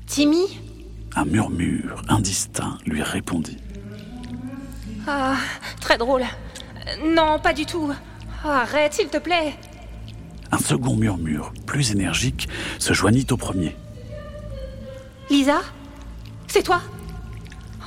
Timmy? 0.07 0.61
Un 1.17 1.25
murmure 1.25 2.03
indistinct 2.07 2.77
lui 2.85 3.03
répondit. 3.03 3.57
Ah, 5.09 5.35
très 5.81 5.97
drôle. 5.97 6.21
Euh, 6.21 7.13
Non, 7.13 7.37
pas 7.37 7.51
du 7.51 7.65
tout. 7.65 7.91
Arrête, 8.45 8.93
s'il 8.93 9.09
te 9.09 9.17
plaît. 9.17 9.55
Un 10.53 10.57
second 10.57 10.95
murmure, 10.95 11.51
plus 11.65 11.91
énergique, 11.91 12.47
se 12.77 12.93
joignit 12.93 13.29
au 13.33 13.37
premier. 13.37 13.75
Lisa? 15.29 15.59
C'est 16.47 16.63
toi? 16.63 16.79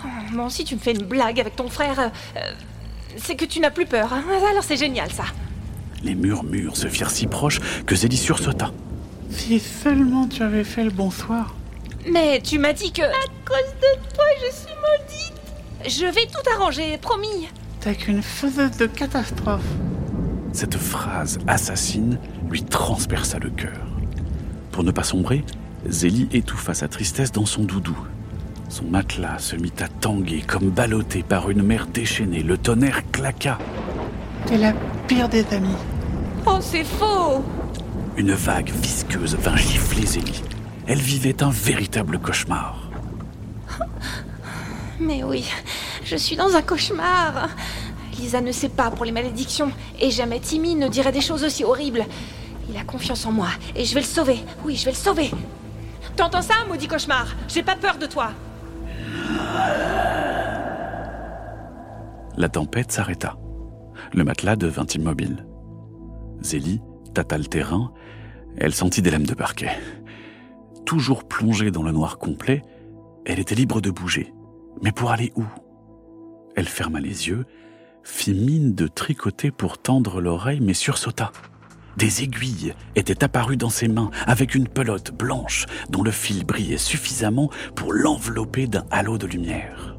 Oh, 0.05 0.09
Bon, 0.35 0.51
si 0.51 0.65
tu 0.65 0.75
me 0.75 0.81
fais 0.81 0.93
une 0.93 1.07
blague 1.07 1.41
avec 1.41 1.57
ton 1.57 1.71
frère, 1.71 1.99
euh, 1.99 2.53
c'est 3.17 3.37
que 3.37 3.45
tu 3.45 3.61
n'as 3.61 3.71
plus 3.71 3.87
peur. 3.87 4.13
hein. 4.13 4.23
Alors 4.51 4.63
c'est 4.65 4.77
génial 4.77 5.11
ça. 5.11 5.25
Les 6.03 6.15
murmures 6.15 6.77
se 6.77 6.89
firent 6.89 7.11
si 7.11 7.27
proches 7.27 7.61
que 7.87 7.95
Zélie 7.95 8.17
sursauta. 8.17 8.73
Si 9.31 9.61
seulement 9.61 10.27
tu 10.27 10.43
avais 10.43 10.65
fait 10.65 10.85
le 10.85 10.91
bonsoir. 10.91 11.55
Mais 12.11 12.41
tu 12.43 12.59
m'as 12.59 12.73
dit 12.73 12.93
que... 12.93 13.03
À 13.03 13.27
cause 13.47 13.73
de 13.81 14.15
toi, 14.15 14.25
je 14.41 14.55
suis 14.55 14.75
maudite. 14.75 15.91
Je 16.01 16.07
vais 16.07 16.27
tout 16.27 16.51
arranger, 16.55 16.99
promis. 16.99 17.49
T'es 17.81 17.95
qu'une 17.95 18.23
faiseuse 18.23 18.77
de 18.77 18.87
catastrophe. 18.87 19.63
Cette 20.53 20.77
phrase 20.77 21.39
assassine 21.47 22.19
lui 22.51 22.63
transperça 22.65 23.39
le 23.39 23.51
cœur. 23.51 23.87
Pour 24.73 24.85
ne 24.85 24.91
pas 24.91 25.05
sombrer, 25.05 25.45
Zélie 25.89 26.29
étouffa 26.33 26.75
sa 26.75 26.89
tristesse 26.89 27.33
dans 27.33 27.47
son 27.47 27.63
doudou. 27.63 27.97
Son 28.73 28.85
matelas 28.87 29.39
se 29.39 29.57
mit 29.57 29.75
à 29.81 29.89
tanguer 29.89 30.41
comme 30.41 30.71
ballotté 30.71 31.23
par 31.23 31.51
une 31.51 31.63
mer 31.63 31.87
déchaînée. 31.89 32.43
Le 32.43 32.57
tonnerre 32.57 33.03
claqua. 33.13 33.59
T'es 34.47 34.57
la 34.57 34.73
pire 35.07 35.29
des 35.29 35.45
amies. 35.53 35.77
Oh, 36.47 36.57
c'est 36.59 36.85
faux 36.85 37.45
Une 38.17 38.33
vague 38.33 38.71
visqueuse 38.71 39.35
vint 39.35 39.57
gifler 39.57 40.07
Zélie. 40.07 40.43
Elle 40.87 41.01
vivait 41.01 41.43
un 41.43 41.51
véritable 41.51 42.19
cauchemar. 42.19 42.89
Mais 45.01 45.23
oui, 45.23 45.47
je 46.03 46.17
suis 46.17 46.37
dans 46.37 46.57
un 46.57 46.63
cauchemar. 46.63 47.51
Lisa 48.19 48.41
ne 48.41 48.53
sait 48.53 48.71
pas 48.71 48.91
pour 48.91 49.05
les 49.05 49.13
malédictions, 49.13 49.71
et 50.01 50.11
jamais 50.11 50.41
Timmy 50.41 50.77
ne 50.77 50.89
dirait 50.89 51.13
des 51.13 51.21
choses 51.21 51.45
aussi 51.45 51.63
horribles. 51.63 52.07
Il 52.71 52.77
a 52.79 52.85
confiance 52.85 53.27
en 53.27 53.33
moi, 53.33 53.49
et 53.77 53.85
je 53.85 53.93
vais 53.93 54.01
le 54.01 54.07
sauver. 54.07 54.39
Oui, 54.65 54.77
je 54.77 54.87
vais 54.87 54.93
le 54.93 54.97
sauver. 54.97 55.31
T'entends 56.17 56.41
ça, 56.41 56.55
maudit 56.71 56.89
cauchemar? 56.89 57.27
J'ai 57.49 57.63
pas 57.63 57.77
peur 57.77 57.99
de 57.99 58.07
toi. 58.07 58.33
La 62.37 62.49
tempête 62.49 62.91
s'arrêta. 62.91 63.37
Le 64.13 64.25
matelas 64.25 64.57
devint 64.57 64.87
immobile. 64.87 65.47
Zélie 66.41 66.81
tâta 67.15 67.39
le 67.39 67.45
terrain. 67.45 67.93
Elle 68.57 68.75
sentit 68.75 69.03
des 69.03 69.11
lames 69.11 69.27
de 69.27 69.35
parquet. 69.35 69.71
Toujours 70.85 71.25
plongée 71.25 71.71
dans 71.71 71.83
le 71.83 71.93
noir 71.93 72.19
complet, 72.19 72.63
elle 73.25 73.39
était 73.39 73.55
libre 73.55 73.81
de 73.81 73.91
bouger. 73.91 74.33
Mais 74.83 74.93
pour 74.93 75.11
aller 75.11 75.33
où? 75.37 75.45
Elle 76.57 76.69
ferma 76.69 77.01
les 77.01 77.29
yeux, 77.29 77.47
fit 78.03 78.35
mine 78.35 78.75
de 78.75 78.89
tricoter 78.89 79.51
pour 79.51 79.79
tendre 79.79 80.21
l'oreille, 80.21 80.61
mais 80.61 80.75
sursauta. 80.75 81.33
Des 81.97 82.23
aiguilles 82.23 82.75
étaient 82.97 83.23
apparues 83.23 83.57
dans 83.57 83.71
ses 83.71 83.89
mains 83.89 84.11
avec 84.27 84.55
une 84.55 84.69
pelote 84.69 85.13
blanche 85.13 85.67
dont 85.91 86.03
le 86.03 86.11
fil 86.11 86.45
brillait 86.45 86.79
suffisamment 86.79 87.51
pour 87.75 87.93
l'envelopper 87.93 88.67
d'un 88.67 88.85
halo 88.91 89.19
de 89.19 89.27
lumière. 89.27 89.97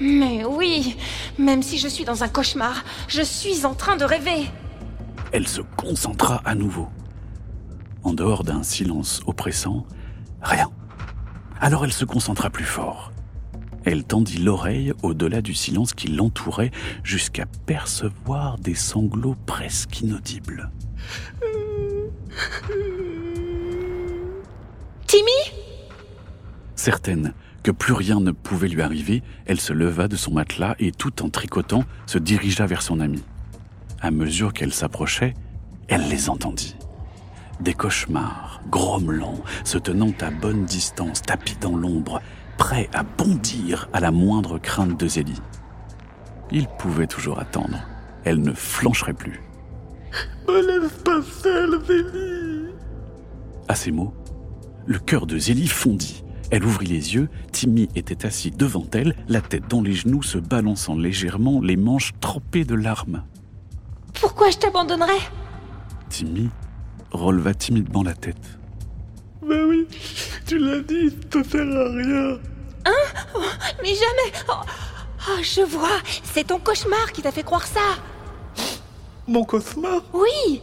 Mais 0.00 0.44
oui, 0.46 0.96
même 1.38 1.62
si 1.62 1.78
je 1.78 1.88
suis 1.88 2.04
dans 2.04 2.24
un 2.24 2.28
cauchemar, 2.28 2.84
je 3.06 3.20
suis 3.20 3.66
en 3.66 3.74
train 3.74 3.96
de 3.96 4.04
rêver. 4.04 4.50
Elle 5.32 5.46
se 5.46 5.60
concentra 5.76 6.40
à 6.44 6.54
nouveau. 6.54 6.88
En 8.02 8.14
dehors 8.14 8.42
d'un 8.42 8.62
silence 8.62 9.20
oppressant, 9.26 9.86
rien. 10.40 10.70
Alors 11.60 11.84
elle 11.84 11.92
se 11.92 12.06
concentra 12.06 12.48
plus 12.48 12.64
fort. 12.64 13.12
Elle 13.84 14.04
tendit 14.04 14.38
l'oreille 14.38 14.92
au-delà 15.02 15.40
du 15.42 15.54
silence 15.54 15.94
qui 15.94 16.08
l'entourait 16.08 16.70
jusqu'à 17.02 17.46
percevoir 17.66 18.58
des 18.58 18.74
sanglots 18.74 19.36
presque 19.46 20.00
inaudibles. 20.00 20.70
Timmy? 25.06 25.30
Certaine 26.76 27.32
que 27.62 27.70
plus 27.70 27.92
rien 27.92 28.20
ne 28.20 28.30
pouvait 28.30 28.68
lui 28.68 28.80
arriver, 28.80 29.22
elle 29.44 29.60
se 29.60 29.72
leva 29.72 30.08
de 30.08 30.16
son 30.16 30.32
matelas 30.32 30.76
et 30.78 30.92
tout 30.92 31.22
en 31.22 31.28
tricotant 31.28 31.84
se 32.06 32.18
dirigea 32.18 32.66
vers 32.66 32.82
son 32.82 33.00
amie. 33.00 33.24
À 34.00 34.10
mesure 34.10 34.54
qu'elle 34.54 34.72
s'approchait, 34.72 35.34
elle 35.88 36.08
les 36.08 36.30
entendit. 36.30 36.76
Des 37.60 37.74
cauchemars, 37.74 38.62
grommelants, 38.70 39.42
se 39.64 39.76
tenant 39.76 40.12
à 40.20 40.30
bonne 40.30 40.64
distance, 40.64 41.20
tapis 41.20 41.56
dans 41.60 41.76
l'ombre, 41.76 42.22
à 42.92 43.02
bondir 43.02 43.88
à 43.92 44.00
la 44.00 44.10
moindre 44.10 44.58
crainte 44.58 44.98
de 44.98 45.08
Zélie. 45.08 45.42
Il 46.52 46.66
pouvait 46.78 47.06
toujours 47.06 47.38
attendre. 47.38 47.78
Elle 48.24 48.40
ne 48.40 48.52
flancherait 48.52 49.14
plus. 49.14 49.40
Me 50.48 50.80
laisse 50.80 50.92
pas 51.02 51.20
seule, 51.22 51.80
Zélie. 51.86 52.74
À 53.68 53.74
ces 53.74 53.90
mots, 53.90 54.14
le 54.86 54.98
cœur 54.98 55.26
de 55.26 55.38
Zélie 55.38 55.68
fondit. 55.68 56.24
Elle 56.50 56.64
ouvrit 56.64 56.86
les 56.86 57.14
yeux, 57.14 57.28
Timmy 57.52 57.88
était 57.94 58.26
assis 58.26 58.50
devant 58.50 58.86
elle, 58.92 59.14
la 59.28 59.40
tête 59.40 59.68
dans 59.68 59.82
les 59.82 59.92
genoux, 59.92 60.22
se 60.22 60.38
balançant 60.38 60.96
légèrement, 60.96 61.60
les 61.60 61.76
manches 61.76 62.12
trempées 62.20 62.64
de 62.64 62.74
larmes. 62.74 63.22
Pourquoi 64.20 64.50
je 64.50 64.58
t'abandonnerais? 64.58 65.12
Timmy 66.08 66.50
releva 67.12 67.54
timidement 67.54 68.02
la 68.02 68.14
tête. 68.14 68.58
Ben 69.46 69.64
oui, 69.68 69.86
tu 70.46 70.58
l'as 70.58 70.80
dit, 70.80 71.14
ça 71.32 71.44
sert 71.44 71.62
à 71.62 71.88
rien. 71.92 72.38
Mais 73.82 73.94
jamais 73.94 74.38
oh, 74.48 74.52
oh, 75.28 75.38
je 75.42 75.62
vois, 75.62 75.98
c'est 76.22 76.48
ton 76.48 76.58
cauchemar 76.58 77.12
qui 77.12 77.22
t'a 77.22 77.32
fait 77.32 77.42
croire 77.42 77.66
ça 77.66 77.80
Mon 79.26 79.44
cauchemar, 79.44 80.02
Oui 80.12 80.62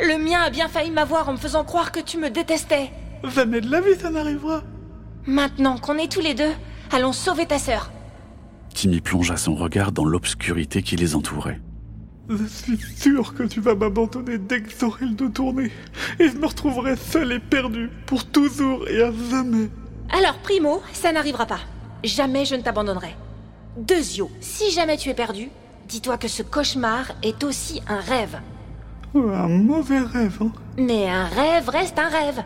Le 0.00 0.18
mien 0.18 0.40
a 0.42 0.50
bien 0.50 0.68
failli 0.68 0.90
m'avoir 0.90 1.28
en 1.28 1.32
me 1.32 1.38
faisant 1.38 1.64
croire 1.64 1.92
que 1.92 2.00
tu 2.00 2.18
me 2.18 2.30
détestais. 2.30 2.90
jamais 3.34 3.60
de 3.60 3.70
la 3.70 3.80
vie 3.80 3.98
ça 3.98 4.10
n'arrivera. 4.10 4.62
Maintenant 5.26 5.78
qu'on 5.78 5.96
est 5.98 6.10
tous 6.12 6.20
les 6.20 6.34
deux, 6.34 6.52
allons 6.92 7.12
sauver 7.12 7.46
ta 7.46 7.58
sœur. 7.58 7.90
Timmy 8.74 9.00
plongea 9.00 9.36
son 9.36 9.54
regard 9.54 9.92
dans 9.92 10.04
l'obscurité 10.04 10.82
qui 10.82 10.96
les 10.96 11.14
entourait. 11.14 11.60
Je 12.28 12.44
suis 12.46 12.78
sûr 12.96 13.34
que 13.34 13.42
tu 13.42 13.60
vas 13.60 13.74
m'abandonner 13.74 14.38
dès 14.38 14.62
que 14.62 14.70
j'aurai 14.78 15.04
le 15.06 15.12
dos 15.12 15.28
tourné. 15.28 15.70
Et 16.18 16.28
je 16.28 16.36
me 16.36 16.46
retrouverai 16.46 16.96
seul 16.96 17.32
et 17.32 17.38
perdu, 17.38 17.90
pour 18.06 18.24
toujours 18.26 18.88
et 18.88 19.02
à 19.02 19.12
jamais. 19.30 19.68
Alors, 20.10 20.34
Primo, 20.38 20.82
ça 20.92 21.12
n'arrivera 21.12 21.46
pas. 21.46 21.60
Jamais 22.02 22.44
je 22.44 22.54
ne 22.54 22.62
t'abandonnerai. 22.62 23.16
Deuxio, 23.76 24.30
si 24.40 24.70
jamais 24.70 24.96
tu 24.96 25.08
es 25.08 25.14
perdu, 25.14 25.48
dis-toi 25.88 26.18
que 26.18 26.28
ce 26.28 26.42
cauchemar 26.42 27.06
est 27.22 27.42
aussi 27.42 27.82
un 27.88 27.98
rêve. 28.00 28.38
Oh, 29.14 29.28
Un 29.30 29.48
mauvais 29.48 30.00
rêve, 30.00 30.38
hein. 30.42 30.52
Mais 30.76 31.08
un 31.08 31.24
rêve 31.24 31.68
reste 31.68 31.98
un 31.98 32.08
rêve. 32.08 32.42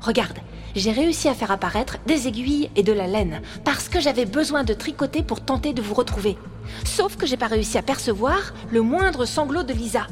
Regarde, 0.00 0.38
j'ai 0.76 0.92
réussi 0.92 1.28
à 1.28 1.34
faire 1.34 1.50
apparaître 1.50 1.98
des 2.06 2.28
aiguilles 2.28 2.70
et 2.76 2.82
de 2.82 2.92
la 2.92 3.06
laine, 3.06 3.40
parce 3.64 3.88
que 3.88 4.00
j'avais 4.00 4.26
besoin 4.26 4.64
de 4.64 4.74
tricoter 4.74 5.22
pour 5.22 5.40
tenter 5.40 5.72
de 5.72 5.80
vous 5.82 5.94
retrouver. 5.94 6.36
Sauf 6.84 7.16
que 7.16 7.26
j'ai 7.26 7.36
pas 7.36 7.46
réussi 7.46 7.78
à 7.78 7.82
percevoir 7.82 8.54
le 8.70 8.82
moindre 8.82 9.24
sanglot 9.24 9.62
de 9.62 9.72
Lisa. 9.72 10.06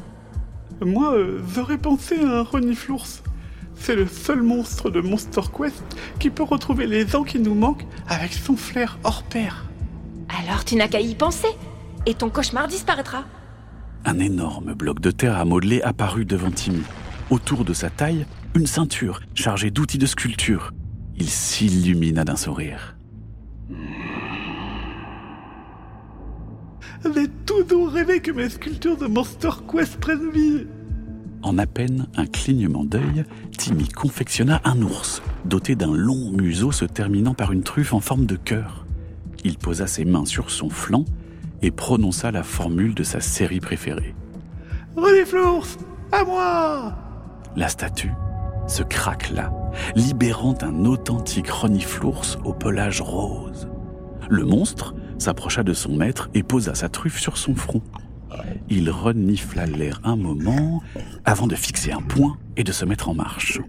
Moi, 0.81 1.13
euh, 1.13 1.41
j'aurais 1.53 1.77
pensé 1.77 2.19
à 2.19 2.39
un 2.39 2.43
reniflours. 2.43 3.05
C'est 3.85 3.97
le 3.97 4.07
seul 4.07 4.41
monstre 4.41 4.89
de 4.89 5.01
Monster 5.01 5.41
Quest 5.57 5.83
qui 6.17 6.29
peut 6.29 6.43
retrouver 6.43 6.87
les 6.87 7.17
ans 7.17 7.23
qui 7.23 7.37
nous 7.37 7.53
manquent 7.53 7.85
avec 8.07 8.31
son 8.31 8.55
flair 8.55 8.97
hors 9.03 9.23
pair. 9.23 9.65
Alors 10.39 10.63
tu 10.63 10.77
n'as 10.77 10.87
qu'à 10.87 11.01
y 11.01 11.13
penser, 11.15 11.49
et 12.05 12.13
ton 12.13 12.29
cauchemar 12.29 12.69
disparaîtra. 12.69 13.25
Un 14.05 14.19
énorme 14.19 14.73
bloc 14.73 15.01
de 15.01 15.11
terre 15.11 15.37
à 15.37 15.43
modeler 15.43 15.81
apparut 15.81 16.23
devant 16.23 16.49
Timmy. 16.49 16.83
Autour 17.29 17.65
de 17.65 17.73
sa 17.73 17.89
taille, 17.89 18.25
une 18.55 18.67
ceinture 18.67 19.19
chargée 19.35 19.69
d'outils 19.69 19.97
de 19.97 20.05
sculpture. 20.05 20.71
Il 21.17 21.29
s'illumina 21.29 22.23
d'un 22.23 22.37
sourire. 22.37 22.95
J'ai 27.03 27.27
toujours 27.45 27.91
rêvé 27.91 28.21
que 28.21 28.31
mes 28.31 28.47
sculptures 28.47 28.95
de 28.95 29.07
Monster 29.07 29.49
Quest 29.69 29.99
prennent 29.99 30.31
vie. 30.31 30.67
En 31.43 31.57
à 31.57 31.65
peine 31.65 32.07
un 32.15 32.25
clignement 32.25 32.85
d'œil, 32.85 33.25
Timmy 33.57 33.89
confectionna 33.89 34.61
un 34.63 34.81
ours, 34.81 35.21
doté 35.43 35.75
d'un 35.75 35.93
long 35.93 36.31
museau 36.31 36.71
se 36.71 36.85
terminant 36.85 37.33
par 37.33 37.51
une 37.51 37.63
truffe 37.63 37.93
en 37.93 37.99
forme 37.99 38.25
de 38.25 38.37
cœur. 38.37 38.85
Il 39.43 39.57
posa 39.57 39.85
ses 39.85 40.05
mains 40.05 40.25
sur 40.25 40.49
son 40.49 40.69
flanc 40.69 41.03
et 41.61 41.69
prononça 41.69 42.31
la 42.31 42.43
formule 42.43 42.95
de 42.95 43.03
sa 43.03 43.19
série 43.19 43.59
préférée. 43.59 44.15
Reniflours, 44.95 45.67
à 46.13 46.23
moi 46.23 46.95
La 47.57 47.67
statue 47.67 48.13
se 48.67 48.81
craquela, 48.81 49.51
libérant 49.95 50.55
un 50.61 50.85
authentique 50.85 51.49
reniflours 51.49 52.37
au 52.45 52.53
pelage 52.53 53.01
rose. 53.01 53.67
Le 54.29 54.45
monstre 54.45 54.95
s'approcha 55.17 55.63
de 55.63 55.73
son 55.73 55.93
maître 55.93 56.29
et 56.33 56.43
posa 56.43 56.73
sa 56.73 56.87
truffe 56.87 57.19
sur 57.19 57.37
son 57.37 57.53
front. 57.53 57.81
Il 58.69 58.89
renifla 58.89 59.65
l'air 59.65 60.01
un 60.03 60.15
moment 60.15 60.81
avant 61.25 61.47
de 61.47 61.55
fixer 61.55 61.91
un 61.91 62.01
point 62.01 62.37
et 62.57 62.63
de 62.63 62.71
se 62.71 62.85
mettre 62.85 63.09
en 63.09 63.13
marche. 63.13 63.59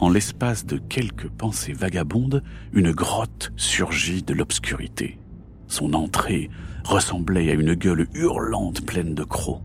En 0.00 0.10
l'espace 0.10 0.66
de 0.66 0.76
quelques 0.76 1.28
pensées 1.28 1.72
vagabondes, 1.72 2.42
une 2.72 2.92
grotte 2.92 3.52
surgit 3.56 4.22
de 4.22 4.34
l'obscurité. 4.34 5.18
Son 5.68 5.94
entrée 5.94 6.50
ressemblait 6.84 7.50
à 7.50 7.54
une 7.54 7.74
gueule 7.74 8.06
hurlante 8.14 8.84
pleine 8.84 9.14
de 9.14 9.24
crocs. 9.24 9.62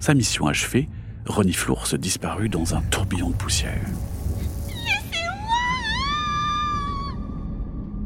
Sa 0.00 0.14
mission 0.14 0.46
achevée, 0.46 0.88
Reniflour 1.26 1.86
se 1.86 1.94
disparut 1.96 2.48
dans 2.48 2.74
un 2.74 2.80
tourbillon 2.82 3.30
de 3.30 3.36
poussière. 3.36 3.86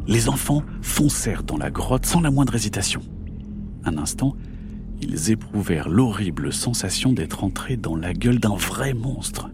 Les 0.07 0.29
enfants 0.29 0.63
foncèrent 0.83 1.43
dans 1.43 1.57
la 1.57 1.71
grotte 1.71 2.07
sans 2.07 2.21
la 2.21 2.31
moindre 2.31 2.55
hésitation. 2.55 3.01
Un 3.85 3.97
instant, 3.99 4.37
ils 5.03 5.31
éprouvèrent 5.31 5.89
l'horrible 5.89 6.53
sensation 6.53 7.13
d'être 7.13 7.45
entrés 7.45 7.77
dans 7.77 7.97
la 7.97 8.13
gueule 8.13 8.39
d'un 8.39 8.57
vrai 8.57 8.95
monstre. 8.95 9.51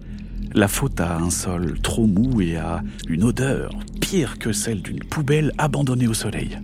La 0.54 0.68
faute 0.68 1.00
à 1.00 1.16
un 1.18 1.30
sol 1.30 1.78
trop 1.82 2.06
mou 2.06 2.40
et 2.40 2.56
à 2.56 2.82
une 3.08 3.24
odeur 3.24 3.72
pire 4.00 4.38
que 4.38 4.52
celle 4.52 4.82
d'une 4.82 5.02
poubelle 5.02 5.52
abandonnée 5.58 6.08
au 6.08 6.14
soleil. 6.14 6.58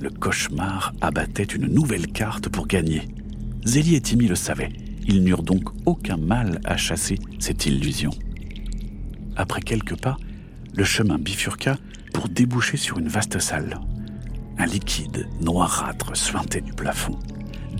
Le 0.00 0.10
cauchemar 0.10 0.92
abattait 1.00 1.42
une 1.42 1.66
nouvelle 1.66 2.06
carte 2.06 2.48
pour 2.48 2.66
gagner. 2.66 3.08
Zélie 3.64 3.96
et 3.96 4.00
Timmy 4.00 4.28
le 4.28 4.34
savaient. 4.34 4.72
Ils 5.06 5.24
n'eurent 5.24 5.42
donc 5.42 5.64
aucun 5.86 6.16
mal 6.16 6.60
à 6.64 6.76
chasser 6.76 7.18
cette 7.38 7.66
illusion. 7.66 8.10
Après 9.36 9.60
quelques 9.60 10.00
pas, 10.00 10.16
le 10.74 10.84
chemin 10.84 11.18
bifurqua 11.18 11.76
pour 12.12 12.28
déboucher 12.28 12.76
sur 12.76 12.98
une 12.98 13.08
vaste 13.08 13.40
salle. 13.40 13.80
Un 14.58 14.66
liquide 14.66 15.26
noirâtre 15.40 16.16
suintait 16.16 16.60
du 16.60 16.72
plafond. 16.72 17.18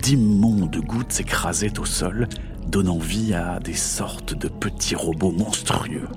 D'immondes 0.01 0.77
gouttes 0.77 1.11
s'écrasaient 1.11 1.79
au 1.79 1.85
sol, 1.85 2.27
donnant 2.67 2.97
vie 2.97 3.35
à 3.35 3.59
des 3.59 3.75
sortes 3.75 4.33
de 4.33 4.47
petits 4.47 4.95
robots 4.95 5.31
monstrueux. 5.31 6.07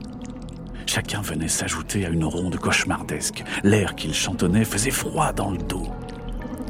Chacun 0.87 1.21
venait 1.21 1.49
s'ajouter 1.49 2.07
à 2.07 2.09
une 2.09 2.25
ronde 2.25 2.57
cauchemardesque. 2.57 3.45
L'air 3.63 3.95
qu'il 3.95 4.15
chantonnait 4.15 4.65
faisait 4.65 4.91
froid 4.91 5.35
dans 5.35 5.51
le 5.51 5.59
dos. 5.59 5.87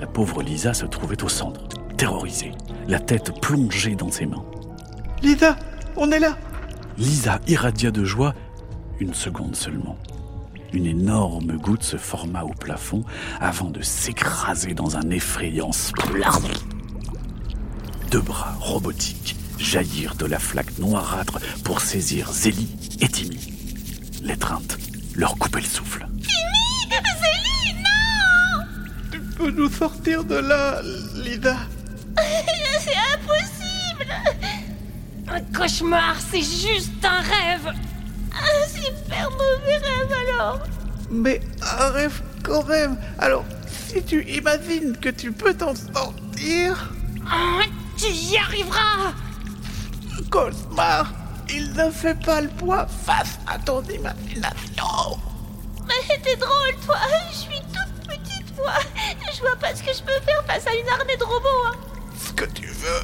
La 0.00 0.08
pauvre 0.08 0.42
Lisa 0.42 0.74
se 0.74 0.86
trouvait 0.86 1.22
au 1.22 1.28
centre, 1.28 1.60
terrorisée, 1.96 2.52
la 2.88 2.98
tête 2.98 3.40
plongée 3.40 3.94
dans 3.94 4.10
ses 4.10 4.26
mains. 4.26 4.44
Lisa, 5.22 5.56
on 5.96 6.10
est 6.10 6.20
là 6.20 6.36
Lisa 6.98 7.38
irradia 7.46 7.92
de 7.92 8.04
joie 8.04 8.34
une 8.98 9.14
seconde 9.14 9.54
seulement. 9.54 9.96
Une 10.72 10.86
énorme 10.86 11.58
goutte 11.58 11.84
se 11.84 11.96
forma 11.96 12.42
au 12.42 12.52
plafond 12.52 13.04
avant 13.40 13.70
de 13.70 13.82
s'écraser 13.82 14.74
dans 14.74 14.96
un 14.96 15.10
effrayant 15.10 15.70
splat. 15.70 16.40
Deux 18.14 18.20
bras 18.20 18.54
robotiques 18.60 19.34
jaillirent 19.58 20.14
de 20.14 20.26
la 20.26 20.38
flaque 20.38 20.78
noirâtre 20.78 21.40
pour 21.64 21.80
saisir 21.80 22.30
Zélie 22.30 22.72
et 23.00 23.08
Timmy. 23.08 23.52
L'étreinte 24.22 24.78
leur 25.16 25.36
coupait 25.36 25.58
le 25.58 25.66
souffle. 25.66 26.06
Tu 29.10 29.18
peux 29.20 29.50
nous 29.50 29.68
sortir 29.68 30.22
de 30.22 30.36
là, 30.36 30.80
Lisa 31.16 31.56
C'est 32.78 32.94
impossible 33.14 34.06
Un 35.26 35.40
cauchemar, 35.52 36.14
c'est 36.30 36.40
juste 36.40 37.04
un 37.04 37.20
rêve 37.20 37.66
Un 38.32 38.68
super 38.68 39.28
mauvais 39.32 39.76
rêve 39.78 40.16
alors 40.28 40.60
Mais 41.10 41.40
un 41.80 41.88
rêve 41.88 42.22
quand 42.44 42.64
même. 42.68 42.96
Alors, 43.18 43.44
si 43.88 44.04
tu 44.04 44.24
imagines 44.30 44.96
que 44.98 45.08
tu 45.08 45.32
peux 45.32 45.54
t'en 45.54 45.74
sortir, 45.74 46.92
Oh, 47.26 47.60
Tu 47.96 48.06
y 48.06 48.36
arriveras 48.36 49.12
cauchemar, 50.30 51.12
il 51.48 51.72
ne 51.74 51.90
fait 51.90 52.18
pas 52.24 52.40
le 52.40 52.48
poids 52.48 52.86
face 52.86 53.38
à 53.46 53.58
ton 53.58 53.82
imagination. 53.82 55.18
Mais 55.86 56.16
t'es 56.22 56.36
drôle, 56.36 56.74
toi 56.84 56.96
Je 57.30 57.36
suis 57.36 57.60
toute 57.72 58.08
petite, 58.08 58.56
moi 58.56 58.72
Je 59.32 59.40
vois 59.40 59.56
pas 59.56 59.74
ce 59.74 59.82
que 59.82 59.92
je 59.92 60.02
peux 60.02 60.20
faire 60.24 60.44
face 60.46 60.66
à 60.66 60.74
une 60.74 60.88
armée 60.88 61.16
de 61.16 61.24
robots, 61.24 61.66
hein. 61.66 61.76
Ce 62.18 62.32
que 62.32 62.46
tu 62.46 62.66
veux, 62.66 63.02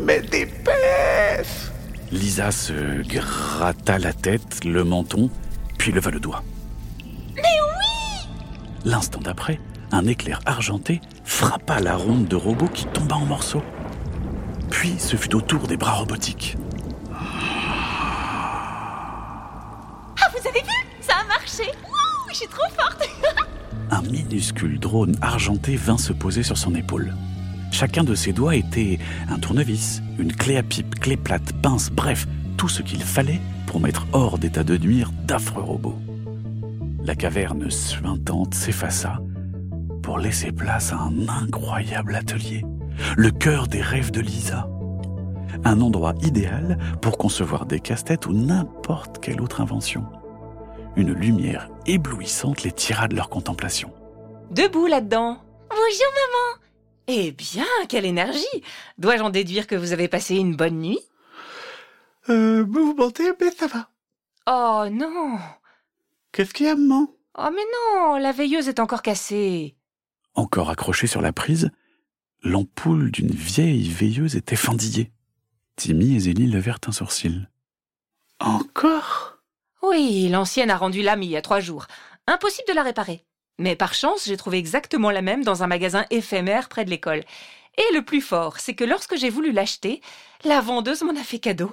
mais 0.00 0.20
dépêche 0.20 1.70
Lisa 2.10 2.50
se 2.50 3.02
gratta 3.02 3.98
la 3.98 4.12
tête, 4.12 4.64
le 4.64 4.84
menton, 4.84 5.30
puis 5.78 5.92
leva 5.92 6.10
le 6.10 6.20
doigt. 6.20 6.42
Mais 7.36 7.42
oui 7.42 8.28
L'instant 8.84 9.20
d'après, 9.20 9.60
un 9.92 10.06
éclair 10.06 10.40
argenté 10.46 11.00
frappa 11.24 11.80
la 11.80 11.96
ronde 11.96 12.26
de 12.26 12.36
robot 12.36 12.68
qui 12.68 12.86
tomba 12.86 13.16
en 13.16 13.24
morceaux. 13.24 13.62
Puis 14.82 14.96
ce 14.98 15.14
fut 15.14 15.32
au 15.36 15.40
tour 15.40 15.68
des 15.68 15.76
bras 15.76 15.92
robotiques. 15.92 16.56
Ah, 20.20 20.28
vous 20.32 20.48
avez 20.48 20.58
vu? 20.58 20.74
Ça 21.00 21.12
a 21.22 21.24
marché 21.28 21.62
Wouh 21.84 22.28
Je 22.30 22.34
suis 22.34 22.48
trop 22.48 22.68
forte 22.76 23.08
Un 23.92 24.02
minuscule 24.02 24.80
drone 24.80 25.14
argenté 25.22 25.76
vint 25.76 25.98
se 25.98 26.12
poser 26.12 26.42
sur 26.42 26.58
son 26.58 26.74
épaule. 26.74 27.14
Chacun 27.70 28.02
de 28.02 28.16
ses 28.16 28.32
doigts 28.32 28.56
était 28.56 28.98
un 29.30 29.38
tournevis, 29.38 30.02
une 30.18 30.34
clé 30.34 30.56
à 30.56 30.64
pipe, 30.64 30.98
clé 30.98 31.16
plate, 31.16 31.52
pince, 31.62 31.88
bref, 31.88 32.26
tout 32.56 32.68
ce 32.68 32.82
qu'il 32.82 33.04
fallait 33.04 33.40
pour 33.68 33.78
mettre 33.78 34.08
hors 34.10 34.36
d'état 34.36 34.64
de 34.64 34.76
nuire 34.76 35.12
d'affreux 35.28 35.62
robots. 35.62 36.00
La 37.04 37.14
caverne 37.14 37.70
suintante 37.70 38.54
s'effaça 38.54 39.20
pour 40.02 40.18
laisser 40.18 40.50
place 40.50 40.92
à 40.92 40.96
un 40.96 41.28
incroyable 41.28 42.16
atelier, 42.16 42.64
le 43.16 43.30
cœur 43.30 43.68
des 43.68 43.80
rêves 43.80 44.10
de 44.10 44.20
Lisa. 44.20 44.66
Un 45.64 45.80
endroit 45.80 46.14
idéal 46.22 46.78
pour 47.00 47.18
concevoir 47.18 47.66
des 47.66 47.80
casse-têtes 47.80 48.26
ou 48.26 48.32
n'importe 48.32 49.18
quelle 49.20 49.40
autre 49.40 49.60
invention. 49.60 50.04
Une 50.96 51.12
lumière 51.12 51.68
éblouissante 51.86 52.62
les 52.62 52.72
tira 52.72 53.08
de 53.08 53.16
leur 53.16 53.28
contemplation. 53.28 53.92
Debout 54.50 54.86
là-dedans. 54.86 55.38
Bonjour, 55.70 56.12
maman 56.14 56.62
Eh 57.06 57.32
bien, 57.32 57.64
quelle 57.88 58.04
énergie 58.04 58.62
Dois-je 58.98 59.22
en 59.22 59.30
déduire 59.30 59.66
que 59.66 59.74
vous 59.76 59.92
avez 59.92 60.08
passé 60.08 60.36
une 60.36 60.56
bonne 60.56 60.78
nuit? 60.80 61.00
Euh, 62.28 62.64
vous 62.68 62.94
mentez, 62.94 63.32
mais 63.40 63.50
ça 63.50 63.66
va. 63.66 63.88
Oh 64.46 64.88
non 64.90 65.38
Qu'est-ce 66.32 66.52
qu'il 66.52 66.66
y 66.66 66.68
a, 66.68 66.76
maman? 66.76 67.08
Oh 67.38 67.48
mais 67.54 67.62
non, 67.72 68.16
la 68.18 68.32
veilleuse 68.32 68.68
est 68.68 68.80
encore 68.80 69.02
cassée. 69.02 69.76
Encore 70.34 70.70
accrochée 70.70 71.06
sur 71.06 71.22
la 71.22 71.32
prise, 71.32 71.70
l'ampoule 72.42 73.10
d'une 73.10 73.30
vieille 73.30 73.88
veilleuse 73.88 74.36
était 74.36 74.56
fendillée. 74.56 75.10
Timmy 75.76 76.16
et 76.16 76.20
Zélie 76.20 76.46
levèrent 76.46 76.78
un 76.86 76.92
sourcil. 76.92 77.48
Encore? 78.40 79.38
Oui, 79.82 80.28
l'ancienne 80.28 80.70
a 80.70 80.76
rendu 80.76 81.02
l'âme 81.02 81.22
il 81.22 81.30
y 81.30 81.36
a 81.36 81.42
trois 81.42 81.60
jours. 81.60 81.86
Impossible 82.26 82.68
de 82.68 82.74
la 82.74 82.82
réparer. 82.82 83.24
Mais 83.58 83.76
par 83.76 83.94
chance, 83.94 84.26
j'ai 84.26 84.36
trouvé 84.36 84.58
exactement 84.58 85.10
la 85.10 85.22
même 85.22 85.44
dans 85.44 85.62
un 85.62 85.66
magasin 85.66 86.06
éphémère 86.10 86.68
près 86.68 86.84
de 86.84 86.90
l'école. 86.90 87.24
Et 87.78 87.94
le 87.94 88.02
plus 88.02 88.20
fort, 88.20 88.58
c'est 88.58 88.74
que 88.74 88.84
lorsque 88.84 89.16
j'ai 89.16 89.30
voulu 89.30 89.52
l'acheter, 89.52 90.00
la 90.44 90.60
vendeuse 90.60 91.02
m'en 91.02 91.16
a 91.18 91.24
fait 91.24 91.38
cadeau. 91.38 91.72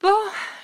Bon, 0.00 0.16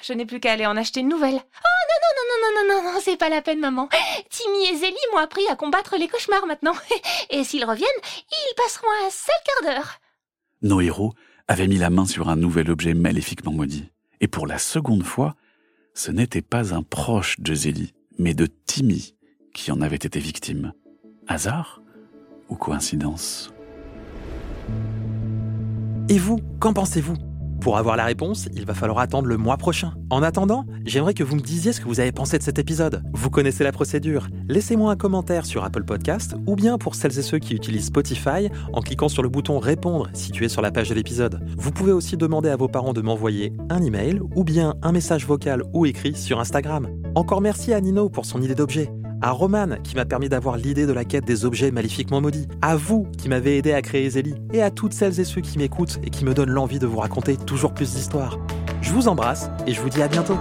je 0.03 0.13
n'ai 0.13 0.27
plus 0.27 0.41
qu'à 0.41 0.53
aller 0.53 0.67
en 0.67 0.77
acheter 0.77 1.01
une 1.01 1.09
nouvelle. 1.09 1.37
Oh 1.37 1.81
non, 1.91 2.01
non, 2.03 2.25
non, 2.29 2.37
non, 2.41 2.75
non, 2.75 2.83
non, 2.83 2.93
non, 2.93 3.01
c'est 3.03 3.17
pas 3.17 3.29
la 3.29 3.43
peine, 3.43 3.61
maman. 3.61 3.89
Timmy 4.31 4.67
et 4.67 4.77
Zélie 4.77 4.97
m'ont 5.13 5.19
appris 5.19 5.47
à 5.49 5.57
combattre 5.57 5.97
les 5.97 6.09
cauchemars 6.09 6.47
maintenant. 6.47 6.75
Et 7.31 7.45
s'ils 7.45 7.65
reviennent, 7.65 7.89
ils 8.31 8.55
passeront 8.57 8.91
un 9.07 9.11
sale 9.11 9.35
quart 9.45 9.73
d'heure. 9.75 10.01
Nos 10.63 10.81
héros 10.81 11.15
avaient 11.51 11.67
mis 11.67 11.79
la 11.79 11.91
main 11.91 12.07
sur 12.07 12.29
un 12.29 12.37
nouvel 12.37 12.71
objet 12.71 12.95
maléfiquement 12.95 13.53
maudit. 13.53 13.91
Et 14.21 14.29
pour 14.29 14.47
la 14.47 14.57
seconde 14.57 15.03
fois, 15.03 15.35
ce 15.95 16.13
n'était 16.13 16.43
pas 16.43 16.73
un 16.73 16.85
proche 16.85 17.41
de 17.41 17.53
Zélie, 17.55 17.93
mais 18.21 18.35
de 18.35 18.47
Timmy 18.47 19.17
qui 19.53 19.73
en 19.73 19.81
avait 19.81 19.97
été 19.97 20.21
victime. 20.21 20.73
Hasard 21.27 21.83
ou 22.51 22.55
coïncidence? 22.55 23.53
Et 26.09 26.19
vous, 26.19 26.39
qu'en 26.61 26.73
pensez-vous? 26.73 27.17
Pour 27.61 27.77
avoir 27.77 27.97
la 27.97 28.07
réponse, 28.07 28.49
il 28.55 28.65
va 28.65 28.73
falloir 28.73 28.99
attendre 29.01 29.29
le 29.29 29.37
mois 29.37 29.59
prochain. 29.59 29.93
En 30.09 30.23
attendant, 30.23 30.65
j'aimerais 30.87 31.13
que 31.13 31.23
vous 31.23 31.37
me 31.37 31.41
disiez 31.41 31.73
ce 31.73 31.81
que 31.81 31.87
vous 31.87 32.01
avez 32.01 32.11
pensé 32.11 32.39
de 32.39 32.43
cet 32.43 32.59
épisode. 32.59 33.03
Vous 33.13 33.29
connaissez 33.29 33.65
la 33.65 33.73
procédure. 33.73 34.29
Laissez-moi 34.49 34.91
un 34.91 34.97
commentaire 34.97 35.45
sur 35.45 35.63
Apple 35.63 35.85
Podcast 35.85 36.35
ou 36.47 36.57
bien 36.57 36.79
pour 36.79 36.95
celles 36.95 37.19
et 37.19 37.23
ceux 37.23 37.39
qui 37.39 37.55
utilisent 37.55 37.87
Spotify 37.87 38.49
en 38.73 38.81
cliquant 38.81 39.09
sur 39.09 39.23
le 39.23 39.29
bouton 39.29 39.59
répondre 39.59 40.09
situé 40.15 40.49
sur 40.49 40.63
la 40.63 40.71
page 40.71 40.89
de 40.89 40.95
l'épisode. 40.95 41.41
Vous 41.59 41.71
pouvez 41.71 41.93
aussi 41.93 42.17
demander 42.17 42.49
à 42.49 42.57
vos 42.57 42.69
parents 42.69 42.95
de 42.95 43.03
m'envoyer 43.03 43.53
un 43.69 43.83
email 43.83 44.21
ou 44.35 44.43
bien 44.43 44.75
un 44.83 44.93
message 44.93 45.27
vocal 45.27 45.63
ou 45.75 45.85
écrit 45.85 46.15
sur 46.15 46.41
Instagram. 46.41 46.89
Encore 47.15 47.43
merci 47.43 47.75
à 47.75 47.81
Nino 47.81 48.09
pour 48.09 48.25
son 48.25 48.41
idée 48.41 48.55
d'objet 48.55 48.91
à 49.23 49.31
Roman 49.31 49.77
qui 49.83 49.97
m'a 49.97 50.05
permis 50.05 50.29
d'avoir 50.29 50.57
l'idée 50.57 50.87
de 50.87 50.93
la 50.93 51.05
quête 51.05 51.25
des 51.25 51.45
objets 51.45 51.71
maléfiquement 51.71 52.21
maudits, 52.21 52.49
à 52.63 52.77
vous 52.77 53.07
qui 53.19 53.29
m'avez 53.29 53.59
aidé 53.59 53.73
à 53.73 53.83
créer 53.83 54.11
Zélie, 54.11 54.35
et 54.53 54.63
à 54.63 54.71
toutes 54.71 54.93
celles 54.93 55.21
et 55.21 55.25
ceux 55.25 55.41
qui 55.41 55.59
m'écoutent 55.59 55.99
et 56.03 56.11
qui 56.11 56.25
me 56.25 56.35
donnent 56.35 56.51
l'envie 56.51 56.79
de 56.79 56.87
vous 56.87 56.99
raconter 56.99 57.37
toujours 57.37 57.75
plus 57.75 57.95
d'histoires. 57.95 58.39
Je 58.81 58.93
vous 58.93 59.09
embrasse 59.09 59.51
et 59.67 59.73
je 59.73 59.81
vous 59.81 59.91
dis 59.91 60.03
à 60.03 60.09
bientôt. 60.09 60.37